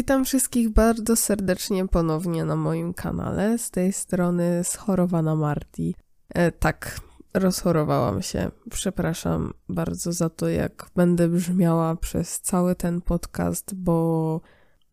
Witam 0.00 0.24
wszystkich 0.24 0.70
bardzo 0.70 1.16
serdecznie 1.16 1.88
ponownie 1.88 2.44
na 2.44 2.56
moim 2.56 2.94
kanale. 2.94 3.58
Z 3.58 3.70
tej 3.70 3.92
strony 3.92 4.64
schorowana 4.64 5.34
Marti. 5.36 5.94
E, 6.28 6.52
tak, 6.52 7.00
rozchorowałam 7.34 8.22
się. 8.22 8.50
Przepraszam 8.70 9.52
bardzo 9.68 10.12
za 10.12 10.30
to, 10.30 10.48
jak 10.48 10.90
będę 10.96 11.28
brzmiała 11.28 11.96
przez 11.96 12.40
cały 12.40 12.74
ten 12.74 13.00
podcast, 13.00 13.74
bo 13.74 14.40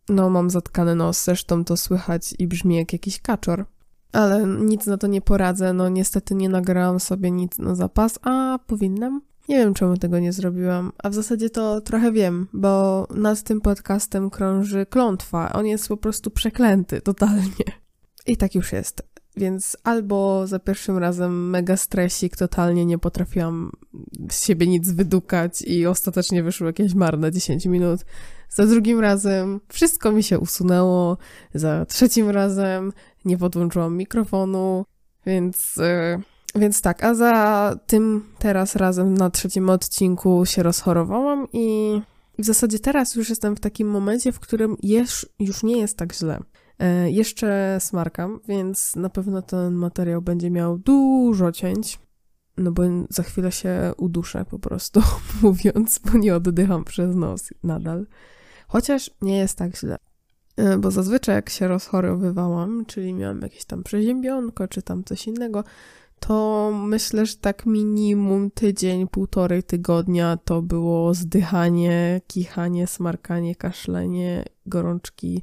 no 0.09 0.29
mam 0.29 0.49
zatkany 0.49 0.95
nos, 0.95 1.23
zresztą 1.23 1.63
to 1.65 1.77
słychać 1.77 2.35
i 2.39 2.47
brzmi 2.47 2.75
jak 2.75 2.93
jakiś 2.93 3.21
kaczor. 3.21 3.65
Ale 4.11 4.47
nic 4.47 4.85
na 4.85 4.97
to 4.97 5.07
nie 5.07 5.21
poradzę, 5.21 5.73
no 5.73 5.89
niestety 5.89 6.35
nie 6.35 6.49
nagrałam 6.49 6.99
sobie 6.99 7.31
nic 7.31 7.57
na 7.57 7.75
zapas, 7.75 8.19
a 8.21 8.59
powinnam. 8.67 9.21
Nie 9.49 9.57
wiem, 9.57 9.73
czemu 9.73 9.97
tego 9.97 10.19
nie 10.19 10.33
zrobiłam, 10.33 10.91
a 10.97 11.09
w 11.09 11.13
zasadzie 11.13 11.49
to 11.49 11.81
trochę 11.81 12.11
wiem, 12.11 12.47
bo 12.53 13.07
nad 13.15 13.43
tym 13.43 13.61
podcastem 13.61 14.29
krąży 14.29 14.85
klątwa. 14.85 15.53
On 15.53 15.65
jest 15.65 15.87
po 15.87 15.97
prostu 15.97 16.31
przeklęty 16.31 17.01
totalnie. 17.01 17.65
I 18.25 18.37
tak 18.37 18.55
już 18.55 18.71
jest. 18.71 19.03
Więc 19.37 19.77
albo 19.83 20.47
za 20.47 20.59
pierwszym 20.59 20.97
razem 20.97 21.49
mega 21.49 21.77
stresik, 21.77 22.37
totalnie 22.37 22.85
nie 22.85 22.97
potrafiłam 22.97 23.71
z 24.31 24.45
siebie 24.45 24.67
nic 24.67 24.91
wydukać 24.91 25.61
i 25.61 25.85
ostatecznie 25.85 26.43
wyszło 26.43 26.67
jakieś 26.67 26.93
marne 26.93 27.31
10 27.31 27.65
minut. 27.65 28.05
Za 28.49 28.65
drugim 28.65 28.99
razem 28.99 29.59
wszystko 29.67 30.11
mi 30.11 30.23
się 30.23 30.39
usunęło. 30.39 31.17
Za 31.53 31.85
trzecim 31.85 32.29
razem 32.29 32.93
nie 33.25 33.37
podłączyłam 33.37 33.97
mikrofonu, 33.97 34.85
więc... 35.25 35.75
Yy 35.75 36.36
więc 36.55 36.81
tak, 36.81 37.03
a 37.03 37.13
za 37.13 37.75
tym 37.87 38.23
teraz 38.39 38.75
razem 38.75 39.13
na 39.13 39.29
trzecim 39.29 39.69
odcinku 39.69 40.45
się 40.45 40.63
rozchorowałam 40.63 41.47
i 41.53 42.01
w 42.39 42.45
zasadzie 42.45 42.79
teraz 42.79 43.15
już 43.15 43.29
jestem 43.29 43.55
w 43.55 43.59
takim 43.59 43.87
momencie, 43.89 44.31
w 44.31 44.39
którym 44.39 44.77
już, 44.83 45.29
już 45.39 45.63
nie 45.63 45.77
jest 45.77 45.97
tak 45.97 46.13
źle. 46.13 46.39
E, 46.79 47.11
jeszcze 47.11 47.77
smarkam, 47.79 48.39
więc 48.47 48.95
na 48.95 49.09
pewno 49.09 49.41
ten 49.41 49.73
materiał 49.73 50.21
będzie 50.21 50.51
miał 50.51 50.77
dużo 50.77 51.51
cięć, 51.51 51.99
no 52.57 52.71
bo 52.71 52.83
za 53.09 53.23
chwilę 53.23 53.51
się 53.51 53.91
uduszę 53.97 54.45
po 54.45 54.59
prostu, 54.59 55.01
mówiąc, 55.41 55.99
bo 55.99 56.17
nie 56.17 56.35
oddycham 56.35 56.83
przez 56.83 57.15
nos 57.15 57.49
nadal. 57.63 58.07
Chociaż 58.67 59.11
nie 59.21 59.37
jest 59.37 59.57
tak 59.57 59.77
źle. 59.77 59.97
E, 60.57 60.77
bo 60.77 60.91
zazwyczaj 60.91 61.35
jak 61.35 61.49
się 61.49 61.67
rozchorowywałam, 61.67 62.85
czyli 62.85 63.13
miałam 63.13 63.41
jakieś 63.41 63.65
tam 63.65 63.83
przeziębionko, 63.83 64.67
czy 64.67 64.81
tam 64.81 65.03
coś 65.03 65.27
innego, 65.27 65.63
to 66.19 66.71
myślę, 66.75 67.25
że 67.25 67.35
tak 67.35 67.65
minimum 67.65 68.51
tydzień, 68.51 69.07
półtorej 69.07 69.63
tygodnia 69.63 70.37
to 70.37 70.61
było 70.61 71.13
zdychanie, 71.13 72.21
kichanie, 72.27 72.87
smarkanie, 72.87 73.55
kaszlenie, 73.55 74.45
gorączki, 74.65 75.41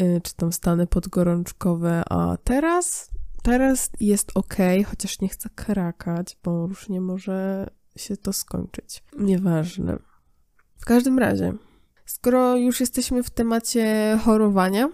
y, 0.00 0.20
czy 0.22 0.36
tam 0.36 0.52
stany 0.52 0.86
podgorączkowe, 0.86 2.02
a 2.10 2.36
teraz, 2.44 3.10
teraz 3.42 3.90
jest 4.00 4.30
ok, 4.34 4.56
chociaż 4.90 5.20
nie 5.20 5.28
chcę 5.28 5.48
krakać, 5.54 6.38
bo 6.44 6.66
już 6.68 6.88
nie 6.88 7.00
może 7.00 7.70
się 7.96 8.16
to 8.16 8.32
skończyć. 8.32 9.02
Nieważne. 9.18 9.98
W 10.78 10.84
każdym 10.84 11.18
razie, 11.18 11.52
skoro 12.06 12.56
już 12.56 12.80
jesteśmy 12.80 13.22
w 13.22 13.30
temacie 13.30 14.18
chorowania, 14.24 14.88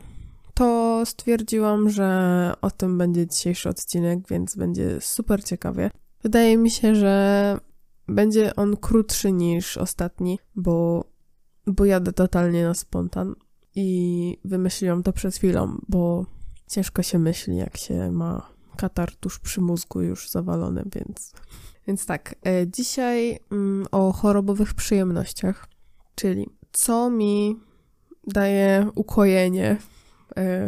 to 0.57 1.03
stwierdziłam, 1.07 1.91
że 1.91 2.53
o 2.63 2.71
tym 2.71 2.99
będzie 2.99 3.27
dzisiejszy 3.27 3.69
odcinek, 3.69 4.29
więc 4.29 4.57
będzie 4.57 5.01
super 5.01 5.45
ciekawie. 5.45 5.91
Wydaje 6.23 6.57
mi 6.57 6.71
się, 6.71 6.95
że 6.95 7.59
będzie 8.09 8.57
on 8.57 8.77
krótszy 8.77 9.33
niż 9.33 9.77
ostatni, 9.77 10.39
bo, 10.55 11.05
bo 11.67 11.85
jadę 11.85 12.13
totalnie 12.13 12.65
na 12.65 12.75
spontan 12.75 13.35
i 13.75 14.39
wymyśliłam 14.45 15.03
to 15.03 15.13
przed 15.13 15.35
chwilą, 15.35 15.81
bo 15.89 16.27
ciężko 16.67 17.03
się 17.03 17.19
myśli, 17.19 17.57
jak 17.57 17.77
się 17.77 18.11
ma 18.11 18.51
katar 18.77 19.17
tuż 19.17 19.39
przy 19.39 19.61
mózgu 19.61 20.03
już 20.03 20.31
zawalony, 20.31 20.85
więc... 20.95 21.33
Więc 21.87 22.07
tak, 22.07 22.35
e, 22.47 22.67
dzisiaj 22.69 23.39
mm, 23.53 23.87
o 23.91 24.13
chorobowych 24.13 24.75
przyjemnościach, 24.75 25.69
czyli 26.15 26.47
co 26.73 27.11
mi 27.11 27.61
daje 28.27 28.91
ukojenie 28.95 29.77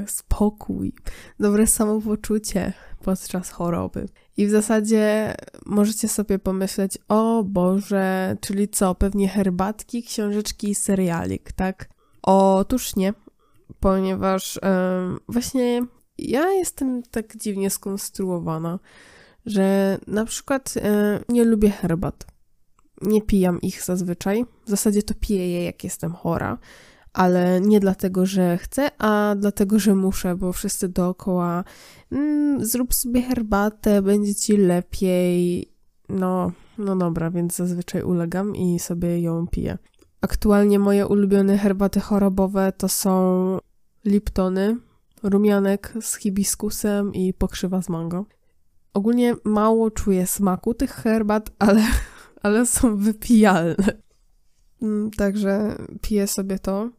spokój, 0.07 0.93
dobre 1.41 1.67
samopoczucie 1.67 2.73
podczas 3.03 3.51
choroby. 3.51 4.09
I 4.37 4.47
w 4.47 4.51
zasadzie 4.51 5.35
możecie 5.67 6.09
sobie 6.09 6.39
pomyśleć, 6.39 6.99
o 7.09 7.45
Boże, 7.45 8.37
czyli 8.41 8.69
co, 8.69 8.95
pewnie 8.95 9.29
herbatki, 9.29 10.03
książeczki 10.03 10.71
i 10.71 10.75
serialik, 10.75 11.53
tak? 11.53 11.89
Otóż 12.23 12.97
nie, 12.97 13.13
ponieważ 13.81 14.57
e, 14.57 14.61
właśnie 15.29 15.83
ja 16.19 16.51
jestem 16.51 17.03
tak 17.03 17.37
dziwnie 17.37 17.71
skonstruowana, 17.71 18.79
że 19.47 19.99
na 20.07 20.25
przykład 20.25 20.75
e, 20.77 21.21
nie 21.29 21.45
lubię 21.45 21.71
herbat. 21.71 22.27
Nie 23.03 23.23
pijam 23.23 23.61
ich 23.61 23.83
zazwyczaj. 23.83 24.45
W 24.67 24.71
zasadzie 24.71 25.03
to 25.03 25.15
piję 25.21 25.51
je, 25.51 25.65
jak 25.65 25.85
jestem 25.85 26.13
chora 26.13 26.59
ale 27.13 27.61
nie 27.61 27.81
dlatego, 27.81 28.27
że 28.27 28.59
chcę, 28.59 28.91
a 28.99 29.35
dlatego, 29.39 29.79
że 29.79 29.95
muszę, 29.95 30.37
bo 30.37 30.53
wszyscy 30.53 30.89
dookoła 30.89 31.65
mm, 32.13 32.65
zrób 32.65 32.95
sobie 32.95 33.23
herbatę, 33.23 34.03
będzie 34.03 34.35
ci 34.35 34.57
lepiej. 34.57 35.69
No, 36.09 36.53
no 36.79 36.97
dobra, 36.97 37.31
więc 37.31 37.57
zazwyczaj 37.57 38.03
ulegam 38.03 38.57
i 38.57 38.79
sobie 38.79 39.21
ją 39.21 39.47
piję. 39.47 39.79
Aktualnie 40.21 40.79
moje 40.79 41.07
ulubione 41.07 41.59
herbaty 41.59 42.01
chorobowe 42.01 42.73
to 42.73 42.89
są 42.89 43.59
Liptony, 44.05 44.77
rumianek 45.23 45.95
z 46.01 46.17
hibiskusem 46.17 47.15
i 47.15 47.35
pokrzywa 47.35 47.83
z 47.83 47.89
mango. 47.89 48.25
Ogólnie 48.95 49.37
mało 49.45 49.91
czuję 49.91 50.27
smaku 50.27 50.75
tych 50.75 50.91
herbat, 50.91 51.51
ale, 51.59 51.83
ale 52.43 52.67
są 52.67 52.97
wypijalne. 52.97 54.03
Mm, 54.83 55.11
także 55.11 55.77
piję 56.03 56.27
sobie 56.27 56.59
to. 56.59 56.91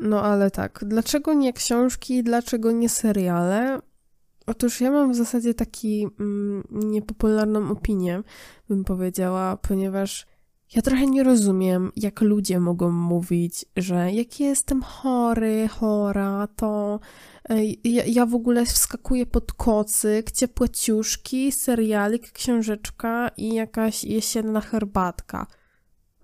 No 0.00 0.22
ale 0.22 0.50
tak, 0.50 0.84
dlaczego 0.86 1.34
nie 1.34 1.52
książki, 1.52 2.22
dlaczego 2.22 2.72
nie 2.72 2.88
seriale? 2.88 3.80
Otóż 4.46 4.80
ja 4.80 4.90
mam 4.90 5.12
w 5.12 5.16
zasadzie 5.16 5.54
taki 5.54 6.08
mm, 6.20 6.62
niepopularną 6.70 7.70
opinię, 7.70 8.22
bym 8.68 8.84
powiedziała, 8.84 9.56
ponieważ 9.56 10.26
ja 10.74 10.82
trochę 10.82 11.06
nie 11.06 11.22
rozumiem, 11.22 11.92
jak 11.96 12.20
ludzie 12.20 12.60
mogą 12.60 12.90
mówić, 12.90 13.64
że 13.76 14.12
jak 14.12 14.40
jestem 14.40 14.82
chory, 14.82 15.68
chora, 15.68 16.48
to 16.56 17.00
ja, 17.84 18.04
ja 18.04 18.26
w 18.26 18.34
ogóle 18.34 18.66
wskakuję 18.66 19.26
pod 19.26 19.52
kocyk, 19.52 20.30
ciepłe 20.30 20.68
ciuszki, 20.68 21.52
serialik, 21.52 22.32
książeczka 22.32 23.30
i 23.36 23.54
jakaś 23.54 24.04
jesienna 24.04 24.60
herbatka. 24.60 25.46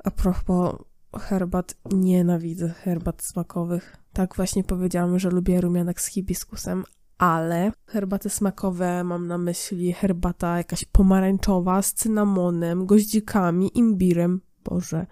A 0.04 0.10
propos 0.10 0.74
herbat, 1.18 1.76
nienawidzę 1.92 2.68
herbat 2.68 3.22
smakowych. 3.22 3.96
Tak 4.12 4.36
właśnie 4.36 4.64
powiedziałam, 4.64 5.18
że 5.18 5.30
lubię 5.30 5.60
rumianek 5.60 6.00
z 6.00 6.06
hibiskusem, 6.06 6.84
ale 7.18 7.72
herbaty 7.86 8.30
smakowe 8.30 9.04
mam 9.04 9.26
na 9.26 9.38
myśli 9.38 9.92
herbata 9.92 10.56
jakaś 10.56 10.84
pomarańczowa 10.84 11.82
z 11.82 11.94
cynamonem, 11.94 12.86
goździkami, 12.86 13.78
imbirem. 13.78 14.40
Boże, 14.64 15.06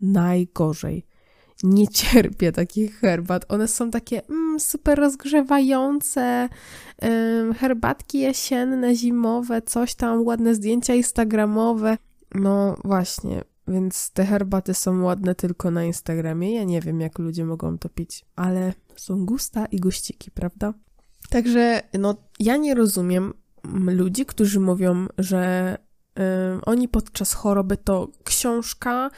najgorzej. 0.00 1.06
Nie 1.62 1.88
cierpię 1.88 2.52
takich 2.52 2.98
herbat. 2.98 3.44
One 3.48 3.68
są 3.68 3.90
takie 3.90 4.26
mm, 4.28 4.60
super 4.60 4.98
rozgrzewające, 4.98 6.48
ym, 7.04 7.54
herbatki 7.54 8.18
jesienne, 8.18 8.94
zimowe, 8.94 9.62
coś 9.62 9.94
tam, 9.94 10.26
ładne 10.26 10.54
zdjęcia 10.54 10.94
instagramowe. 10.94 11.98
No 12.34 12.76
właśnie, 12.84 13.44
więc 13.68 14.10
te 14.10 14.24
herbaty 14.24 14.74
są 14.74 15.02
ładne 15.02 15.34
tylko 15.34 15.70
na 15.70 15.84
Instagramie. 15.84 16.54
Ja 16.54 16.64
nie 16.64 16.80
wiem, 16.80 17.00
jak 17.00 17.18
ludzie 17.18 17.44
mogą 17.44 17.78
to 17.78 17.88
pić, 17.88 18.24
ale 18.36 18.72
są 18.96 19.26
gusta 19.26 19.66
i 19.66 19.80
guściki, 19.80 20.30
prawda? 20.30 20.74
Także, 21.30 21.82
no, 21.98 22.16
ja 22.38 22.56
nie 22.56 22.74
rozumiem 22.74 23.34
ludzi, 23.86 24.26
którzy 24.26 24.60
mówią, 24.60 25.06
że 25.18 25.76
y, 26.18 26.22
oni 26.64 26.88
podczas 26.88 27.32
choroby 27.32 27.76
to 27.76 28.08
książka, 28.24 29.10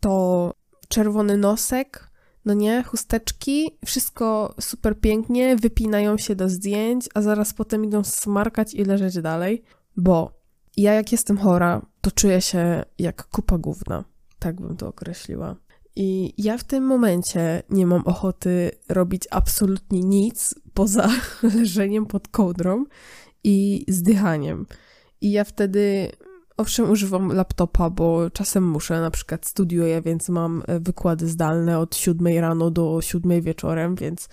to 0.00 0.52
czerwony 0.88 1.36
nosek, 1.36 2.10
no 2.44 2.54
nie, 2.54 2.82
chusteczki, 2.82 3.78
wszystko 3.86 4.54
super 4.60 5.00
pięknie, 5.00 5.56
wypinają 5.56 6.18
się 6.18 6.36
do 6.36 6.48
zdjęć, 6.48 7.08
a 7.14 7.22
zaraz 7.22 7.54
potem 7.54 7.84
idą 7.84 8.04
smarkać 8.04 8.74
i 8.74 8.84
leżeć 8.84 9.20
dalej, 9.20 9.62
bo 9.96 10.42
ja 10.76 10.92
jak 10.94 11.12
jestem 11.12 11.38
chora, 11.38 11.86
to 12.04 12.10
czuję 12.10 12.40
się 12.40 12.84
jak 12.98 13.26
kupa 13.28 13.58
gówna. 13.58 14.04
Tak 14.38 14.60
bym 14.60 14.76
to 14.76 14.88
określiła. 14.88 15.56
I 15.96 16.34
ja 16.38 16.58
w 16.58 16.64
tym 16.64 16.84
momencie 16.84 17.62
nie 17.70 17.86
mam 17.86 18.02
ochoty 18.02 18.70
robić 18.88 19.22
absolutnie 19.30 20.00
nic 20.00 20.54
poza 20.74 21.08
leżeniem 21.58 22.06
pod 22.06 22.28
kołdrą 22.28 22.84
i 23.44 23.84
zdychaniem. 23.88 24.66
I 25.20 25.32
ja 25.32 25.44
wtedy 25.44 26.12
Owszem, 26.56 26.90
używam 26.90 27.32
laptopa, 27.32 27.90
bo 27.90 28.30
czasem 28.30 28.64
muszę, 28.64 29.00
na 29.00 29.10
przykład 29.10 29.46
studiuję, 29.46 30.02
więc 30.02 30.28
mam 30.28 30.62
e, 30.66 30.80
wykłady 30.80 31.28
zdalne 31.28 31.78
od 31.78 31.96
7 31.96 32.38
rano 32.38 32.70
do 32.70 33.00
7 33.02 33.40
wieczorem, 33.40 33.94
więc 33.94 34.28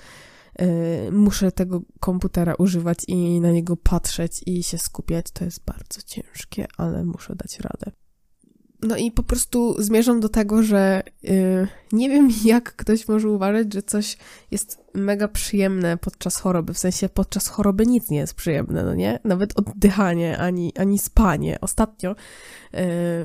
muszę 1.11 1.51
tego 1.51 1.81
komputera 1.99 2.55
używać 2.55 2.97
i 3.07 3.41
na 3.41 3.51
niego 3.51 3.77
patrzeć 3.77 4.43
i 4.45 4.63
się 4.63 4.77
skupiać. 4.77 5.31
To 5.31 5.45
jest 5.45 5.65
bardzo 5.65 6.01
ciężkie, 6.01 6.67
ale 6.77 7.05
muszę 7.05 7.35
dać 7.35 7.59
radę. 7.59 7.91
No 8.81 8.97
i 8.97 9.11
po 9.11 9.23
prostu 9.23 9.75
zmierzam 9.81 10.19
do 10.19 10.29
tego, 10.29 10.63
że 10.63 11.03
yy, 11.23 11.67
nie 11.91 12.09
wiem, 12.09 12.29
jak 12.45 12.75
ktoś 12.75 13.07
może 13.07 13.29
uważać, 13.29 13.73
że 13.73 13.83
coś 13.83 14.17
jest 14.51 14.81
mega 14.93 15.27
przyjemne 15.27 15.97
podczas 15.97 16.37
choroby. 16.37 16.73
W 16.73 16.77
sensie 16.77 17.09
podczas 17.09 17.47
choroby 17.47 17.85
nic 17.85 18.09
nie 18.09 18.17
jest 18.17 18.33
przyjemne, 18.33 18.83
no 18.83 18.95
nie? 18.95 19.19
Nawet 19.23 19.59
oddychanie, 19.59 20.37
ani, 20.37 20.77
ani 20.77 20.99
spanie. 20.99 21.57
Ostatnio, 21.61 22.15
yy, 22.73 22.79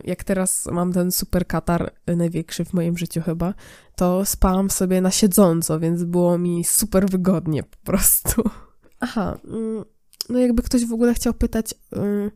jak 0.05 0.25
teraz 0.25 0.67
mam 0.73 0.93
ten 0.93 1.13
super 1.13 1.47
katar, 1.47 1.93
największy 2.17 2.65
w 2.65 2.73
moim 2.73 2.99
życiu 2.99 3.23
chyba, 3.23 3.55
to 3.97 4.25
spałam 4.25 4.71
sobie 4.71 5.01
na 5.01 5.11
siedząco, 5.11 5.81
więc 5.81 6.05
było 6.05 6.39
mi 6.39 6.65
super 6.65 7.09
wygodnie 7.11 7.63
po 7.63 7.77
prostu. 7.85 8.43
Aha, 9.01 9.39
mm, 9.45 9.85
no 10.29 10.39
jakby 10.39 10.63
ktoś 10.63 10.87
w 10.87 10.93
ogóle 10.93 11.15
chciał 11.15 11.35
pytać, 11.35 11.75
y, 11.97 12.31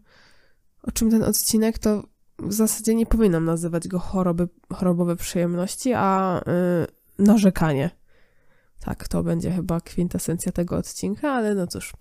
o 0.82 0.92
czym 0.92 1.10
ten 1.10 1.22
odcinek, 1.22 1.78
to 1.78 2.02
w 2.42 2.52
zasadzie 2.52 2.94
nie 2.94 3.06
powinnam 3.06 3.44
nazywać 3.44 3.88
go 3.88 3.98
choroby, 3.98 4.48
chorobowe 4.72 5.16
przyjemności, 5.16 5.92
a 5.94 6.40
yy, 7.18 7.24
narzekanie. 7.24 7.90
Tak, 8.80 9.08
to 9.08 9.22
będzie 9.22 9.50
chyba 9.50 9.80
kwintesencja 9.80 10.52
tego 10.52 10.76
odcinka, 10.76 11.32
ale 11.32 11.54
no 11.54 11.66
cóż, 11.66 11.92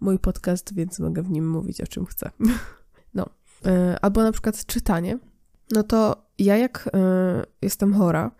mój 0.00 0.18
podcast, 0.18 0.74
więc 0.74 0.98
mogę 0.98 1.22
w 1.22 1.30
nim 1.30 1.50
mówić 1.50 1.80
o 1.80 1.86
czym 1.86 2.06
chcę. 2.06 2.30
No, 3.14 3.26
yy, 3.64 3.98
albo 4.02 4.22
na 4.22 4.32
przykład 4.32 4.66
czytanie. 4.66 5.18
No 5.70 5.82
to 5.82 6.26
ja 6.38 6.56
jak 6.56 6.90
yy, 6.94 7.46
jestem 7.62 7.94
chora, 7.94 8.30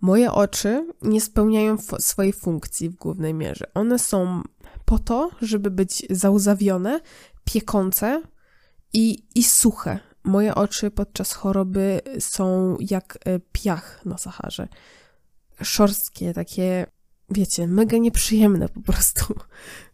moje 0.00 0.32
oczy 0.32 0.88
nie 1.02 1.20
spełniają 1.20 1.76
swojej 1.98 2.32
funkcji 2.32 2.90
w 2.90 2.96
głównej 2.96 3.34
mierze. 3.34 3.64
One 3.74 3.98
są 3.98 4.42
po 4.84 4.98
to, 4.98 5.30
żeby 5.42 5.70
być 5.70 6.06
załzawione, 6.10 7.00
piekące 7.44 8.22
i, 8.92 9.26
i 9.34 9.44
suche 9.44 9.98
Moje 10.24 10.54
oczy 10.54 10.90
podczas 10.90 11.32
choroby 11.32 12.00
są 12.18 12.76
jak 12.80 13.18
e, 13.24 13.40
piach 13.52 14.00
na 14.04 14.18
Saharze. 14.18 14.68
Szorstkie, 15.62 16.34
takie, 16.34 16.86
wiecie, 17.30 17.66
mega 17.66 17.98
nieprzyjemne 17.98 18.68
po 18.68 18.80
prostu. 18.80 19.34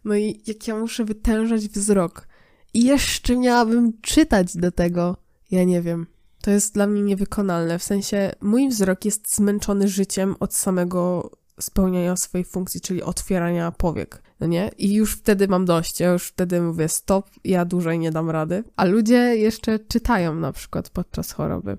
No 0.05 0.15
i 0.15 0.41
jak 0.47 0.67
ja 0.67 0.75
muszę 0.75 1.05
wytężać 1.05 1.67
wzrok 1.67 2.27
i 2.73 2.83
jeszcze 2.83 3.37
miałabym 3.37 4.01
czytać 4.01 4.57
do 4.57 4.71
tego, 4.71 5.17
ja 5.51 5.63
nie 5.63 5.81
wiem. 5.81 6.07
To 6.41 6.51
jest 6.51 6.73
dla 6.73 6.87
mnie 6.87 7.01
niewykonalne. 7.01 7.79
W 7.79 7.83
sensie 7.83 8.31
mój 8.41 8.69
wzrok 8.69 9.05
jest 9.05 9.35
zmęczony 9.35 9.87
życiem 9.87 10.35
od 10.39 10.53
samego 10.53 11.31
spełniania 11.59 12.15
swojej 12.15 12.45
funkcji, 12.45 12.81
czyli 12.81 13.03
otwierania 13.03 13.71
powiek, 13.71 14.23
no 14.39 14.47
nie? 14.47 14.71
I 14.77 14.93
już 14.93 15.15
wtedy 15.15 15.47
mam 15.47 15.65
dość, 15.65 15.99
ja 15.99 16.11
już 16.11 16.23
wtedy 16.23 16.61
mówię 16.61 16.89
stop, 16.89 17.29
ja 17.43 17.65
dłużej 17.65 17.99
nie 17.99 18.11
dam 18.11 18.29
rady. 18.29 18.63
A 18.75 18.85
ludzie 18.85 19.17
jeszcze 19.17 19.79
czytają 19.79 20.35
na 20.35 20.51
przykład 20.51 20.89
podczas 20.89 21.31
choroby. 21.31 21.77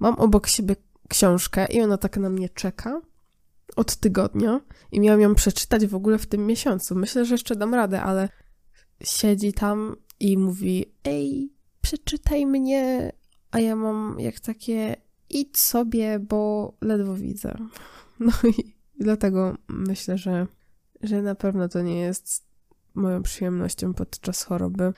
Mam 0.00 0.14
obok 0.14 0.46
siebie 0.46 0.76
książkę 1.08 1.66
i 1.66 1.80
ona 1.80 1.98
tak 1.98 2.16
na 2.16 2.30
mnie 2.30 2.48
czeka 2.48 3.00
od 3.76 3.96
tygodnia 3.96 4.60
i 4.92 5.00
miałam 5.00 5.20
ją 5.20 5.34
przeczytać 5.34 5.86
w 5.86 5.94
ogóle 5.94 6.18
w 6.18 6.26
tym 6.26 6.46
miesiącu. 6.46 6.94
Myślę, 6.94 7.24
że 7.24 7.34
jeszcze 7.34 7.56
dam 7.56 7.74
radę, 7.74 8.02
ale 8.02 8.28
siedzi 9.04 9.52
tam 9.52 9.96
i 10.20 10.38
mówi 10.38 10.94
ej, 11.04 11.52
przeczytaj 11.80 12.46
mnie, 12.46 13.12
a 13.50 13.60
ja 13.60 13.76
mam 13.76 14.16
jak 14.18 14.40
takie 14.40 14.96
idź 15.30 15.58
sobie, 15.58 16.18
bo 16.18 16.72
ledwo 16.80 17.14
widzę. 17.14 17.56
No 18.20 18.32
i 18.58 18.75
dlatego 18.98 19.56
myślę, 19.68 20.18
że, 20.18 20.46
że 21.02 21.22
na 21.22 21.34
pewno 21.34 21.68
to 21.68 21.82
nie 21.82 22.00
jest 22.00 22.46
moją 22.94 23.22
przyjemnością 23.22 23.94
podczas 23.94 24.42
choroby. 24.42 24.92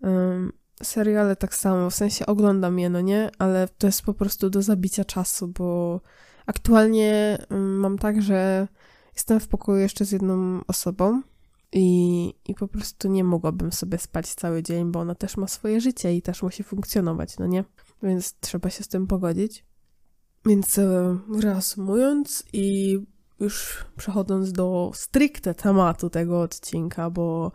Um, 0.00 0.52
seriale 0.82 1.36
tak 1.36 1.54
samo, 1.54 1.90
w 1.90 1.94
sensie 1.94 2.26
oglądam 2.26 2.78
je, 2.78 2.90
no 2.90 3.00
nie, 3.00 3.30
ale 3.38 3.68
to 3.68 3.86
jest 3.86 4.02
po 4.02 4.14
prostu 4.14 4.50
do 4.50 4.62
zabicia 4.62 5.04
czasu, 5.04 5.48
bo 5.48 6.00
aktualnie 6.46 7.38
mam 7.50 7.98
tak, 7.98 8.22
że 8.22 8.68
jestem 9.14 9.40
w 9.40 9.48
pokoju 9.48 9.78
jeszcze 9.78 10.04
z 10.04 10.12
jedną 10.12 10.60
osobą 10.66 11.22
i, 11.72 12.34
i 12.48 12.54
po 12.54 12.68
prostu 12.68 13.08
nie 13.08 13.24
mogłabym 13.24 13.72
sobie 13.72 13.98
spać 13.98 14.34
cały 14.34 14.62
dzień, 14.62 14.92
bo 14.92 15.00
ona 15.00 15.14
też 15.14 15.36
ma 15.36 15.48
swoje 15.48 15.80
życie 15.80 16.16
i 16.16 16.22
też 16.22 16.42
musi 16.42 16.62
funkcjonować, 16.62 17.38
no 17.38 17.46
nie? 17.46 17.64
Więc 18.02 18.34
trzeba 18.40 18.70
się 18.70 18.84
z 18.84 18.88
tym 18.88 19.06
pogodzić. 19.06 19.64
Więc 20.46 20.78
e, 20.78 21.18
reasumując 21.40 22.44
i 22.52 22.98
już 23.40 23.84
przechodząc 23.96 24.52
do 24.52 24.90
stricte 24.94 25.54
tematu 25.54 26.10
tego 26.10 26.40
odcinka, 26.40 27.10
bo 27.10 27.52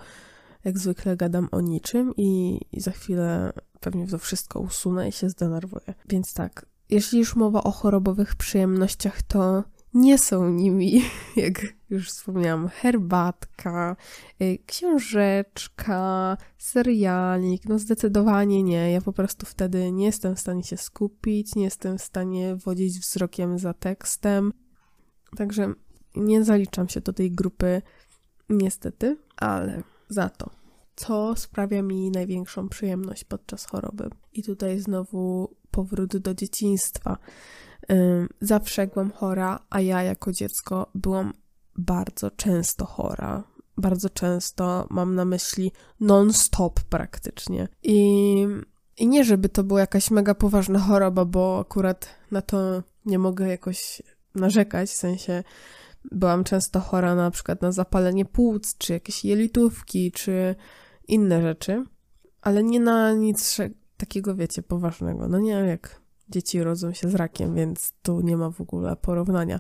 jak 0.63 0.79
zwykle 0.79 1.17
gadam 1.17 1.49
o 1.51 1.61
niczym 1.61 2.13
i, 2.17 2.59
i 2.71 2.81
za 2.81 2.91
chwilę 2.91 3.53
pewnie 3.79 4.07
to 4.07 4.17
wszystko 4.17 4.59
usunę 4.59 5.09
i 5.09 5.11
się 5.11 5.29
zdenerwuję. 5.29 5.93
Więc 6.09 6.33
tak, 6.33 6.65
jeśli 6.89 7.19
już 7.19 7.35
mowa 7.35 7.63
o 7.63 7.71
chorobowych 7.71 8.35
przyjemnościach, 8.35 9.21
to 9.21 9.63
nie 9.93 10.17
są 10.17 10.49
nimi, 10.49 11.01
jak 11.35 11.61
już 11.89 12.09
wspomniałam, 12.09 12.67
herbatka, 12.67 13.95
y, 14.41 14.57
książeczka, 14.65 16.37
serialik. 16.57 17.65
No 17.65 17.79
zdecydowanie 17.79 18.63
nie. 18.63 18.91
Ja 18.91 19.01
po 19.01 19.13
prostu 19.13 19.45
wtedy 19.45 19.91
nie 19.91 20.05
jestem 20.05 20.35
w 20.35 20.39
stanie 20.39 20.63
się 20.63 20.77
skupić, 20.77 21.55
nie 21.55 21.63
jestem 21.63 21.97
w 21.97 22.01
stanie 22.01 22.55
wodzić 22.55 22.99
wzrokiem 22.99 23.59
za 23.59 23.73
tekstem. 23.73 24.53
Także 25.35 25.73
nie 26.15 26.43
zaliczam 26.43 26.89
się 26.89 27.01
do 27.01 27.13
tej 27.13 27.31
grupy, 27.31 27.81
niestety, 28.49 29.17
ale 29.37 29.83
za 30.09 30.29
to. 30.29 30.49
Co 30.95 31.35
sprawia 31.35 31.81
mi 31.81 32.11
największą 32.11 32.69
przyjemność 32.69 33.23
podczas 33.23 33.65
choroby? 33.65 34.09
I 34.33 34.43
tutaj 34.43 34.79
znowu 34.79 35.55
powrót 35.71 36.17
do 36.17 36.33
dzieciństwa. 36.33 37.17
Zawsze 38.41 38.87
byłam 38.87 39.11
chora, 39.11 39.59
a 39.69 39.81
ja 39.81 40.03
jako 40.03 40.31
dziecko 40.31 40.91
byłam 40.95 41.33
bardzo 41.75 42.31
często 42.31 42.85
chora. 42.85 43.43
Bardzo 43.77 44.09
często 44.09 44.87
mam 44.89 45.15
na 45.15 45.25
myśli 45.25 45.71
non-stop 45.99 46.81
praktycznie. 46.81 47.67
I, 47.83 48.47
I 48.97 49.07
nie, 49.07 49.23
żeby 49.23 49.49
to 49.49 49.63
była 49.63 49.79
jakaś 49.79 50.11
mega 50.11 50.35
poważna 50.35 50.79
choroba, 50.79 51.25
bo 51.25 51.59
akurat 51.59 52.09
na 52.31 52.41
to 52.41 52.83
nie 53.05 53.19
mogę 53.19 53.47
jakoś 53.47 54.01
narzekać, 54.35 54.89
w 54.89 54.95
sensie 54.95 55.43
byłam 56.11 56.43
często 56.43 56.79
chora 56.79 57.15
na 57.15 57.31
przykład 57.31 57.61
na 57.61 57.71
zapalenie 57.71 58.25
płuc, 58.25 58.77
czy 58.77 58.93
jakieś 58.93 59.25
jelitówki, 59.25 60.11
czy 60.11 60.55
inne 61.07 61.41
rzeczy, 61.41 61.85
ale 62.41 62.63
nie 62.63 62.79
na 62.79 63.11
nic 63.11 63.57
takiego, 63.97 64.35
wiecie, 64.35 64.63
poważnego. 64.63 65.27
No 65.27 65.39
nie 65.39 65.51
jak 65.51 66.01
dzieci 66.29 66.63
rodzą 66.63 66.93
się 66.93 67.09
z 67.09 67.15
rakiem, 67.15 67.55
więc 67.55 67.93
tu 68.01 68.21
nie 68.21 68.38
ma 68.38 68.50
w 68.50 68.61
ogóle 68.61 68.95
porównania. 68.95 69.59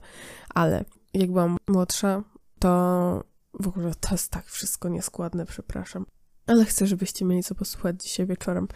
Ale 0.49 0.85
jak 1.13 1.31
byłam 1.31 1.57
młodsza, 1.67 2.23
to 2.59 3.23
w 3.59 3.67
ogóle 3.67 3.91
to 3.99 4.09
jest 4.11 4.31
tak 4.31 4.45
wszystko 4.45 4.89
nieskładne, 4.89 5.45
przepraszam. 5.45 6.05
Ale 6.47 6.65
chcę, 6.65 6.87
żebyście 6.87 7.25
mieli 7.25 7.43
co 7.43 7.55
posłuchać 7.55 8.03
dzisiaj 8.03 8.25
wieczorem. 8.25 8.67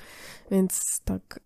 Więc 0.51 1.01
tak. 1.05 1.39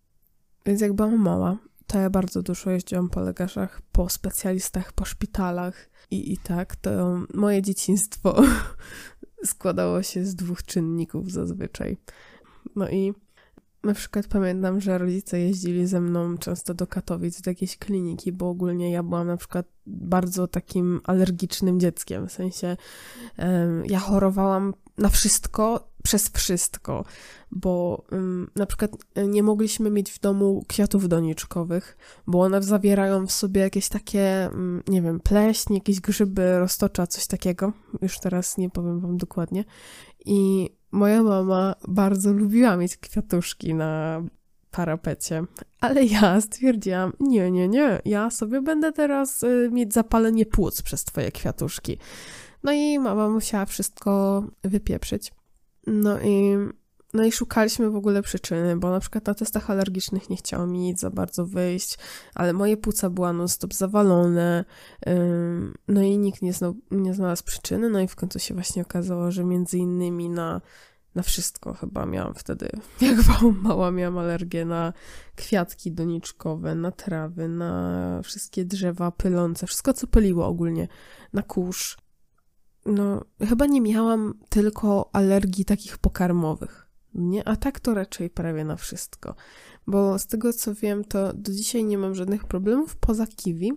Więc 0.66 0.80
jak 0.80 0.92
byłam 0.92 1.16
mała, 1.16 1.58
to 1.90 1.98
ja 1.98 2.10
bardzo 2.10 2.42
dużo 2.42 2.70
jeździłam 2.70 3.08
po 3.08 3.20
lekarzach, 3.20 3.82
po 3.92 4.08
specjalistach, 4.08 4.92
po 4.92 5.04
szpitalach 5.04 5.90
i, 6.10 6.32
i 6.32 6.38
tak, 6.38 6.76
to 6.76 7.20
moje 7.34 7.62
dzieciństwo 7.62 8.42
składało 9.44 10.02
się 10.02 10.24
z 10.24 10.34
dwóch 10.34 10.62
czynników 10.62 11.30
zazwyczaj. 11.32 11.96
No 12.76 12.88
i 12.88 13.14
na 13.84 13.94
przykład 13.94 14.26
pamiętam, 14.26 14.80
że 14.80 14.98
rodzice 14.98 15.40
jeździli 15.40 15.86
ze 15.86 16.00
mną 16.00 16.38
często 16.38 16.74
do 16.74 16.86
Katowic, 16.86 17.40
do 17.40 17.50
jakiejś 17.50 17.76
kliniki, 17.76 18.32
bo 18.32 18.48
ogólnie 18.48 18.90
ja 18.90 19.02
byłam 19.02 19.26
na 19.26 19.36
przykład 19.36 19.66
bardzo 19.86 20.48
takim 20.48 21.00
alergicznym 21.04 21.80
dzieckiem. 21.80 22.28
W 22.28 22.32
sensie 22.32 22.76
um, 23.38 23.84
ja 23.86 23.98
chorowałam 23.98 24.74
na 25.00 25.08
wszystko, 25.08 25.90
przez 26.02 26.28
wszystko, 26.28 27.04
bo 27.50 28.04
na 28.56 28.66
przykład 28.66 28.90
nie 29.28 29.42
mogliśmy 29.42 29.90
mieć 29.90 30.10
w 30.10 30.20
domu 30.20 30.64
kwiatów 30.68 31.08
doniczkowych, 31.08 31.96
bo 32.26 32.40
one 32.40 32.62
zawierają 32.62 33.26
w 33.26 33.32
sobie 33.32 33.60
jakieś 33.60 33.88
takie, 33.88 34.50
nie 34.88 35.02
wiem, 35.02 35.20
pleśń, 35.20 35.74
jakieś 35.74 36.00
grzyby, 36.00 36.58
roztocza, 36.58 37.06
coś 37.06 37.26
takiego. 37.26 37.72
Już 38.02 38.18
teraz 38.18 38.58
nie 38.58 38.70
powiem 38.70 39.00
wam 39.00 39.16
dokładnie. 39.16 39.64
I 40.24 40.70
moja 40.90 41.22
mama 41.22 41.74
bardzo 41.88 42.32
lubiła 42.32 42.76
mieć 42.76 42.96
kwiatuszki 42.96 43.74
na 43.74 44.22
parapecie, 44.70 45.44
ale 45.80 46.04
ja 46.04 46.40
stwierdziłam, 46.40 47.12
nie, 47.20 47.50
nie, 47.50 47.68
nie, 47.68 48.00
ja 48.04 48.30
sobie 48.30 48.62
będę 48.62 48.92
teraz 48.92 49.42
y, 49.42 49.68
mieć 49.72 49.94
zapalenie 49.94 50.46
płuc 50.46 50.82
przez 50.82 51.04
twoje 51.04 51.32
kwiatuszki. 51.32 51.98
No 52.62 52.72
i 52.72 52.98
mama 52.98 53.28
musiała 53.28 53.66
wszystko 53.66 54.42
wypieprzyć. 54.64 55.32
No 55.86 56.20
i 56.20 56.56
no 57.14 57.24
i 57.24 57.32
szukaliśmy 57.32 57.90
w 57.90 57.96
ogóle 57.96 58.22
przyczyny, 58.22 58.76
bo 58.76 58.90
na 58.90 59.00
przykład 59.00 59.26
na 59.26 59.34
testach 59.34 59.70
alergicznych 59.70 60.30
nie 60.30 60.36
chciało 60.36 60.66
mi 60.66 60.78
nic 60.78 61.00
za 61.00 61.10
bardzo 61.10 61.46
wyjść, 61.46 61.98
ale 62.34 62.52
moje 62.52 62.76
płuca 62.76 63.10
była 63.10 63.32
non-stop 63.32 63.74
zawalone, 63.74 64.64
no 65.88 66.02
i 66.02 66.18
nikt 66.18 66.42
nie, 66.42 66.52
znał, 66.52 66.74
nie 66.90 67.14
znalazł 67.14 67.44
przyczyny, 67.44 67.90
no 67.90 68.00
i 68.00 68.08
w 68.08 68.16
końcu 68.16 68.38
się 68.38 68.54
właśnie 68.54 68.82
okazało, 68.82 69.30
że 69.30 69.44
między 69.44 69.78
innymi 69.78 70.28
na, 70.28 70.60
na 71.14 71.22
wszystko 71.22 71.74
chyba 71.74 72.06
miałam 72.06 72.34
wtedy, 72.34 72.70
jak 73.00 73.16
mała 73.62 73.90
miałam 73.90 74.18
alergię 74.18 74.64
na 74.64 74.92
kwiatki 75.36 75.92
doniczkowe, 75.92 76.74
na 76.74 76.92
trawy, 76.92 77.48
na 77.48 78.20
wszystkie 78.24 78.64
drzewa 78.64 79.10
pylące, 79.10 79.66
wszystko 79.66 79.92
co 79.92 80.06
pyliło 80.06 80.46
ogólnie, 80.46 80.88
na 81.32 81.42
kurz. 81.42 81.96
No, 82.86 83.24
chyba 83.48 83.66
nie 83.66 83.80
miałam 83.80 84.34
tylko 84.48 85.10
alergii 85.12 85.64
takich 85.64 85.98
pokarmowych 85.98 86.90
nie? 87.14 87.48
A 87.48 87.56
tak 87.56 87.80
to 87.80 87.94
raczej 87.94 88.30
prawie 88.30 88.64
na 88.64 88.76
wszystko. 88.76 89.34
Bo 89.86 90.18
z 90.18 90.26
tego 90.26 90.52
co 90.52 90.74
wiem, 90.74 91.04
to 91.04 91.32
do 91.32 91.52
dzisiaj 91.52 91.84
nie 91.84 91.98
mam 91.98 92.14
żadnych 92.14 92.44
problemów 92.44 92.96
poza 92.96 93.26
kiwi. 93.26 93.72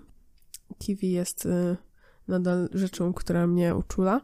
Kiwi 0.78 1.12
jest 1.12 1.46
y, 1.46 1.78
nadal 2.28 2.70
rzeczą, 2.74 3.14
która 3.14 3.48
mnie 3.48 3.76
uczula. 3.76 4.22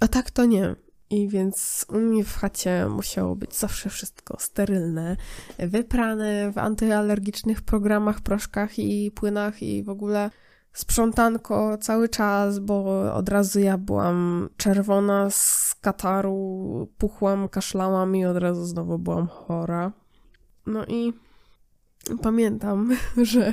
A 0.00 0.08
tak 0.08 0.30
to 0.30 0.44
nie. 0.44 0.76
I 1.10 1.28
więc 1.28 1.86
u 1.88 1.98
mnie 1.98 2.24
w 2.24 2.36
chacie 2.36 2.88
musiało 2.88 3.36
być 3.36 3.54
zawsze 3.54 3.90
wszystko 3.90 4.36
sterylne, 4.40 5.16
wyprane 5.58 6.52
w 6.52 6.58
antyalergicznych 6.58 7.62
programach, 7.62 8.20
proszkach 8.20 8.78
i 8.78 9.10
płynach 9.10 9.62
i 9.62 9.82
w 9.82 9.88
ogóle 9.88 10.30
sprzątanko 10.76 11.78
cały 11.78 12.08
czas, 12.08 12.58
bo 12.58 13.02
od 13.14 13.28
razu 13.28 13.60
ja 13.60 13.78
byłam 13.78 14.48
czerwona 14.56 15.30
z 15.30 15.74
kataru, 15.80 16.88
puchłam, 16.98 17.48
kaszlałam 17.48 18.16
i 18.16 18.24
od 18.24 18.36
razu 18.36 18.64
znowu 18.64 18.98
byłam 18.98 19.26
chora. 19.26 19.92
No 20.66 20.86
i 20.86 21.12
pamiętam, 22.22 22.96
że 23.32 23.52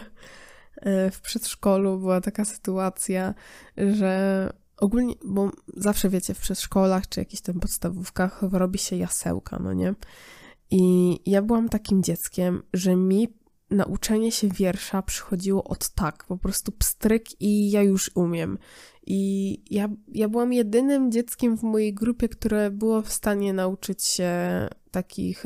e, 0.76 1.12
w 1.12 1.22
przedszkolu 1.22 2.00
była 2.00 2.22
taka 2.22 2.46
sytuacja, 2.46 3.34
że 3.78 4.50
ogólnie, 4.78 5.16
bo 5.26 5.52
zawsze 5.78 6.10
wiecie, 6.10 6.34
w 6.34 6.40
przedszkolach 6.40 7.10
czy 7.10 7.20
jakichś 7.20 7.42
tam 7.42 7.60
podstawówkach 7.60 8.42
robi 8.52 8.80
się 8.80 8.96
jasełka, 8.96 9.60
no 9.60 9.74
nie? 9.74 9.94
I 10.72 11.20
ja 11.32 11.42
byłam 11.42 11.70
takim 11.70 12.04
dzieckiem, 12.04 12.64
że 12.74 12.96
mi 12.96 13.43
nauczenie 13.74 14.32
się 14.32 14.48
wiersza 14.48 15.02
przychodziło 15.02 15.64
od 15.64 15.90
tak, 15.90 16.24
po 16.24 16.38
prostu 16.38 16.72
pstryk 16.72 17.42
i 17.42 17.72
ja 17.72 17.82
już 17.82 18.12
umiem. 18.16 18.58
I 19.08 19.62
ja, 19.70 19.90
ja 20.08 20.30
byłam 20.30 20.54
jedynym 20.54 21.12
dzieckiem 21.12 21.58
w 21.58 21.64
mojej 21.64 21.94
grupie, 21.94 22.30
które 22.30 22.72
było 22.72 23.02
w 23.02 23.14
stanie 23.14 23.54
nauczyć 23.54 24.04
się 24.04 24.30
takich 24.94 25.46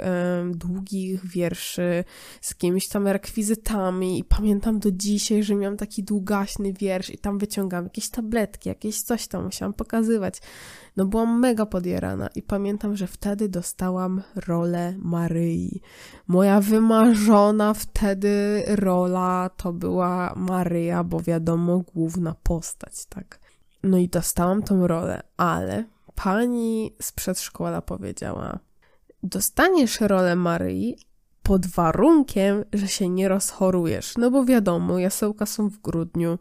długich 0.52 1.26
wierszy 1.28 2.04
z 2.42 2.50
jakimiś 2.50 2.88
tam 2.88 3.08
rekwizytami 3.08 4.20
i 4.20 4.24
pamiętam 4.24 4.80
do 4.80 4.92
dzisiaj, 4.92 5.44
że 5.44 5.56
miałam 5.56 5.78
taki 5.78 6.04
długaśny 6.04 6.74
wiersz 6.74 7.10
i 7.10 7.18
tam 7.18 7.38
wyciągam 7.38 7.84
jakieś 7.84 8.10
tabletki, 8.10 8.70
jakieś 8.70 9.02
coś 9.02 9.28
tam 9.28 9.46
musiałam 9.46 9.74
pokazywać. 9.74 10.42
No 10.98 11.06
byłam 11.06 11.40
mega 11.40 11.66
podjerana 11.66 12.28
i 12.36 12.42
pamiętam, 12.42 12.96
że 12.96 13.08
wtedy 13.08 13.50
dostałam 13.50 14.22
rolę 14.36 14.96
Maryi. 14.98 15.82
Moja 16.28 16.62
wymarzona 16.62 17.74
wtedy 17.74 18.64
rola 18.68 19.50
to 19.58 19.74
była 19.74 20.34
Maryja, 20.36 21.04
bo 21.04 21.20
wiadomo, 21.22 21.80
główna 21.80 22.36
postać, 22.44 23.06
tak. 23.06 23.40
No 23.84 23.98
i 23.98 24.08
dostałam 24.08 24.64
tą 24.64 24.88
rolę, 24.88 25.22
ale 25.38 25.86
pani 26.16 26.94
z 27.02 27.12
przedszkola 27.12 27.82
powiedziała: 27.82 28.60
Dostaniesz 29.24 30.02
rolę 30.02 30.36
Maryi 30.36 30.98
pod 31.44 31.68
warunkiem, 31.68 32.64
że 32.74 32.88
się 32.88 33.10
nie 33.10 33.28
rozchorujesz. 33.28 34.14
No 34.18 34.32
bo 34.32 34.46
wiadomo, 34.46 35.00
jasełka 35.00 35.46
są 35.46 35.70
w 35.70 35.78
grudniu, 35.78 36.40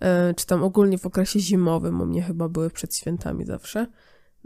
yy, 0.00 0.08
czy 0.36 0.46
tam 0.46 0.64
ogólnie 0.64 0.98
w 0.98 1.06
okresie 1.06 1.40
zimowym, 1.40 2.00
u 2.00 2.06
mnie 2.06 2.22
chyba 2.22 2.48
były 2.48 2.70
przed 2.70 2.96
świętami 2.96 3.44
zawsze. 3.44 3.86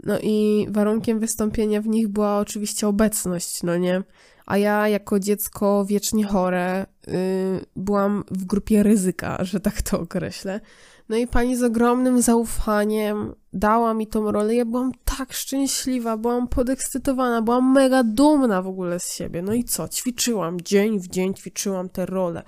No 0.03 0.19
i 0.19 0.67
warunkiem 0.69 1.19
wystąpienia 1.19 1.81
w 1.81 1.87
nich 1.87 2.07
była 2.07 2.39
oczywiście 2.39 2.87
obecność, 2.87 3.63
no 3.63 3.77
nie? 3.77 4.03
A 4.45 4.57
ja 4.57 4.87
jako 4.87 5.19
dziecko 5.19 5.85
wiecznie 5.85 6.25
chore 6.25 6.85
yy, 7.07 7.13
byłam 7.75 8.23
w 8.31 8.45
grupie 8.45 8.83
ryzyka, 8.83 9.37
że 9.43 9.59
tak 9.59 9.81
to 9.81 9.99
określę. 9.99 10.61
No 11.09 11.17
i 11.17 11.27
pani 11.27 11.57
z 11.57 11.63
ogromnym 11.63 12.21
zaufaniem 12.21 13.33
dała 13.53 13.93
mi 13.93 14.07
tą 14.07 14.31
rolę. 14.31 14.55
Ja 14.55 14.65
byłam 14.65 14.91
tak 15.17 15.33
szczęśliwa, 15.33 16.17
byłam 16.17 16.47
podekscytowana, 16.47 17.41
byłam 17.41 17.73
mega 17.73 18.03
dumna 18.03 18.61
w 18.61 18.67
ogóle 18.67 18.99
z 18.99 19.13
siebie. 19.13 19.41
No 19.41 19.53
i 19.53 19.63
co? 19.63 19.87
Ćwiczyłam, 19.87 20.61
dzień 20.61 20.99
w 20.99 21.07
dzień 21.07 21.33
ćwiczyłam 21.33 21.89
tę 21.89 22.05
rolę. 22.05 22.43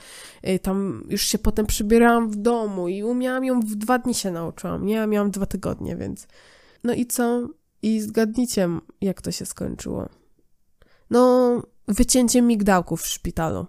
Y, 0.48 0.60
tam 0.60 1.08
już 1.10 1.22
się 1.22 1.38
potem 1.38 1.66
przybierałam 1.66 2.30
w 2.30 2.36
domu 2.36 2.88
i 2.88 3.04
umiałam 3.04 3.46
ją 3.46 3.60
w 3.60 3.76
dwa 3.76 4.00
dni 4.00 4.14
się 4.14 4.32
nauczyłam. 4.32 4.86
Nie, 4.86 4.94
ja 4.94 5.08
miałam 5.08 5.32
dwa 5.32 5.46
tygodnie, 5.46 5.96
więc. 5.96 6.28
No 6.84 6.94
i 6.94 7.06
co? 7.06 7.48
I 7.82 8.02
zgadnijcie, 8.02 8.70
jak 9.02 9.22
to 9.22 9.32
się 9.32 9.46
skończyło. 9.46 10.10
No, 11.10 11.62
wycięcie 11.88 12.42
migdałków 12.42 13.02
w 13.02 13.08
szpitalu. 13.08 13.66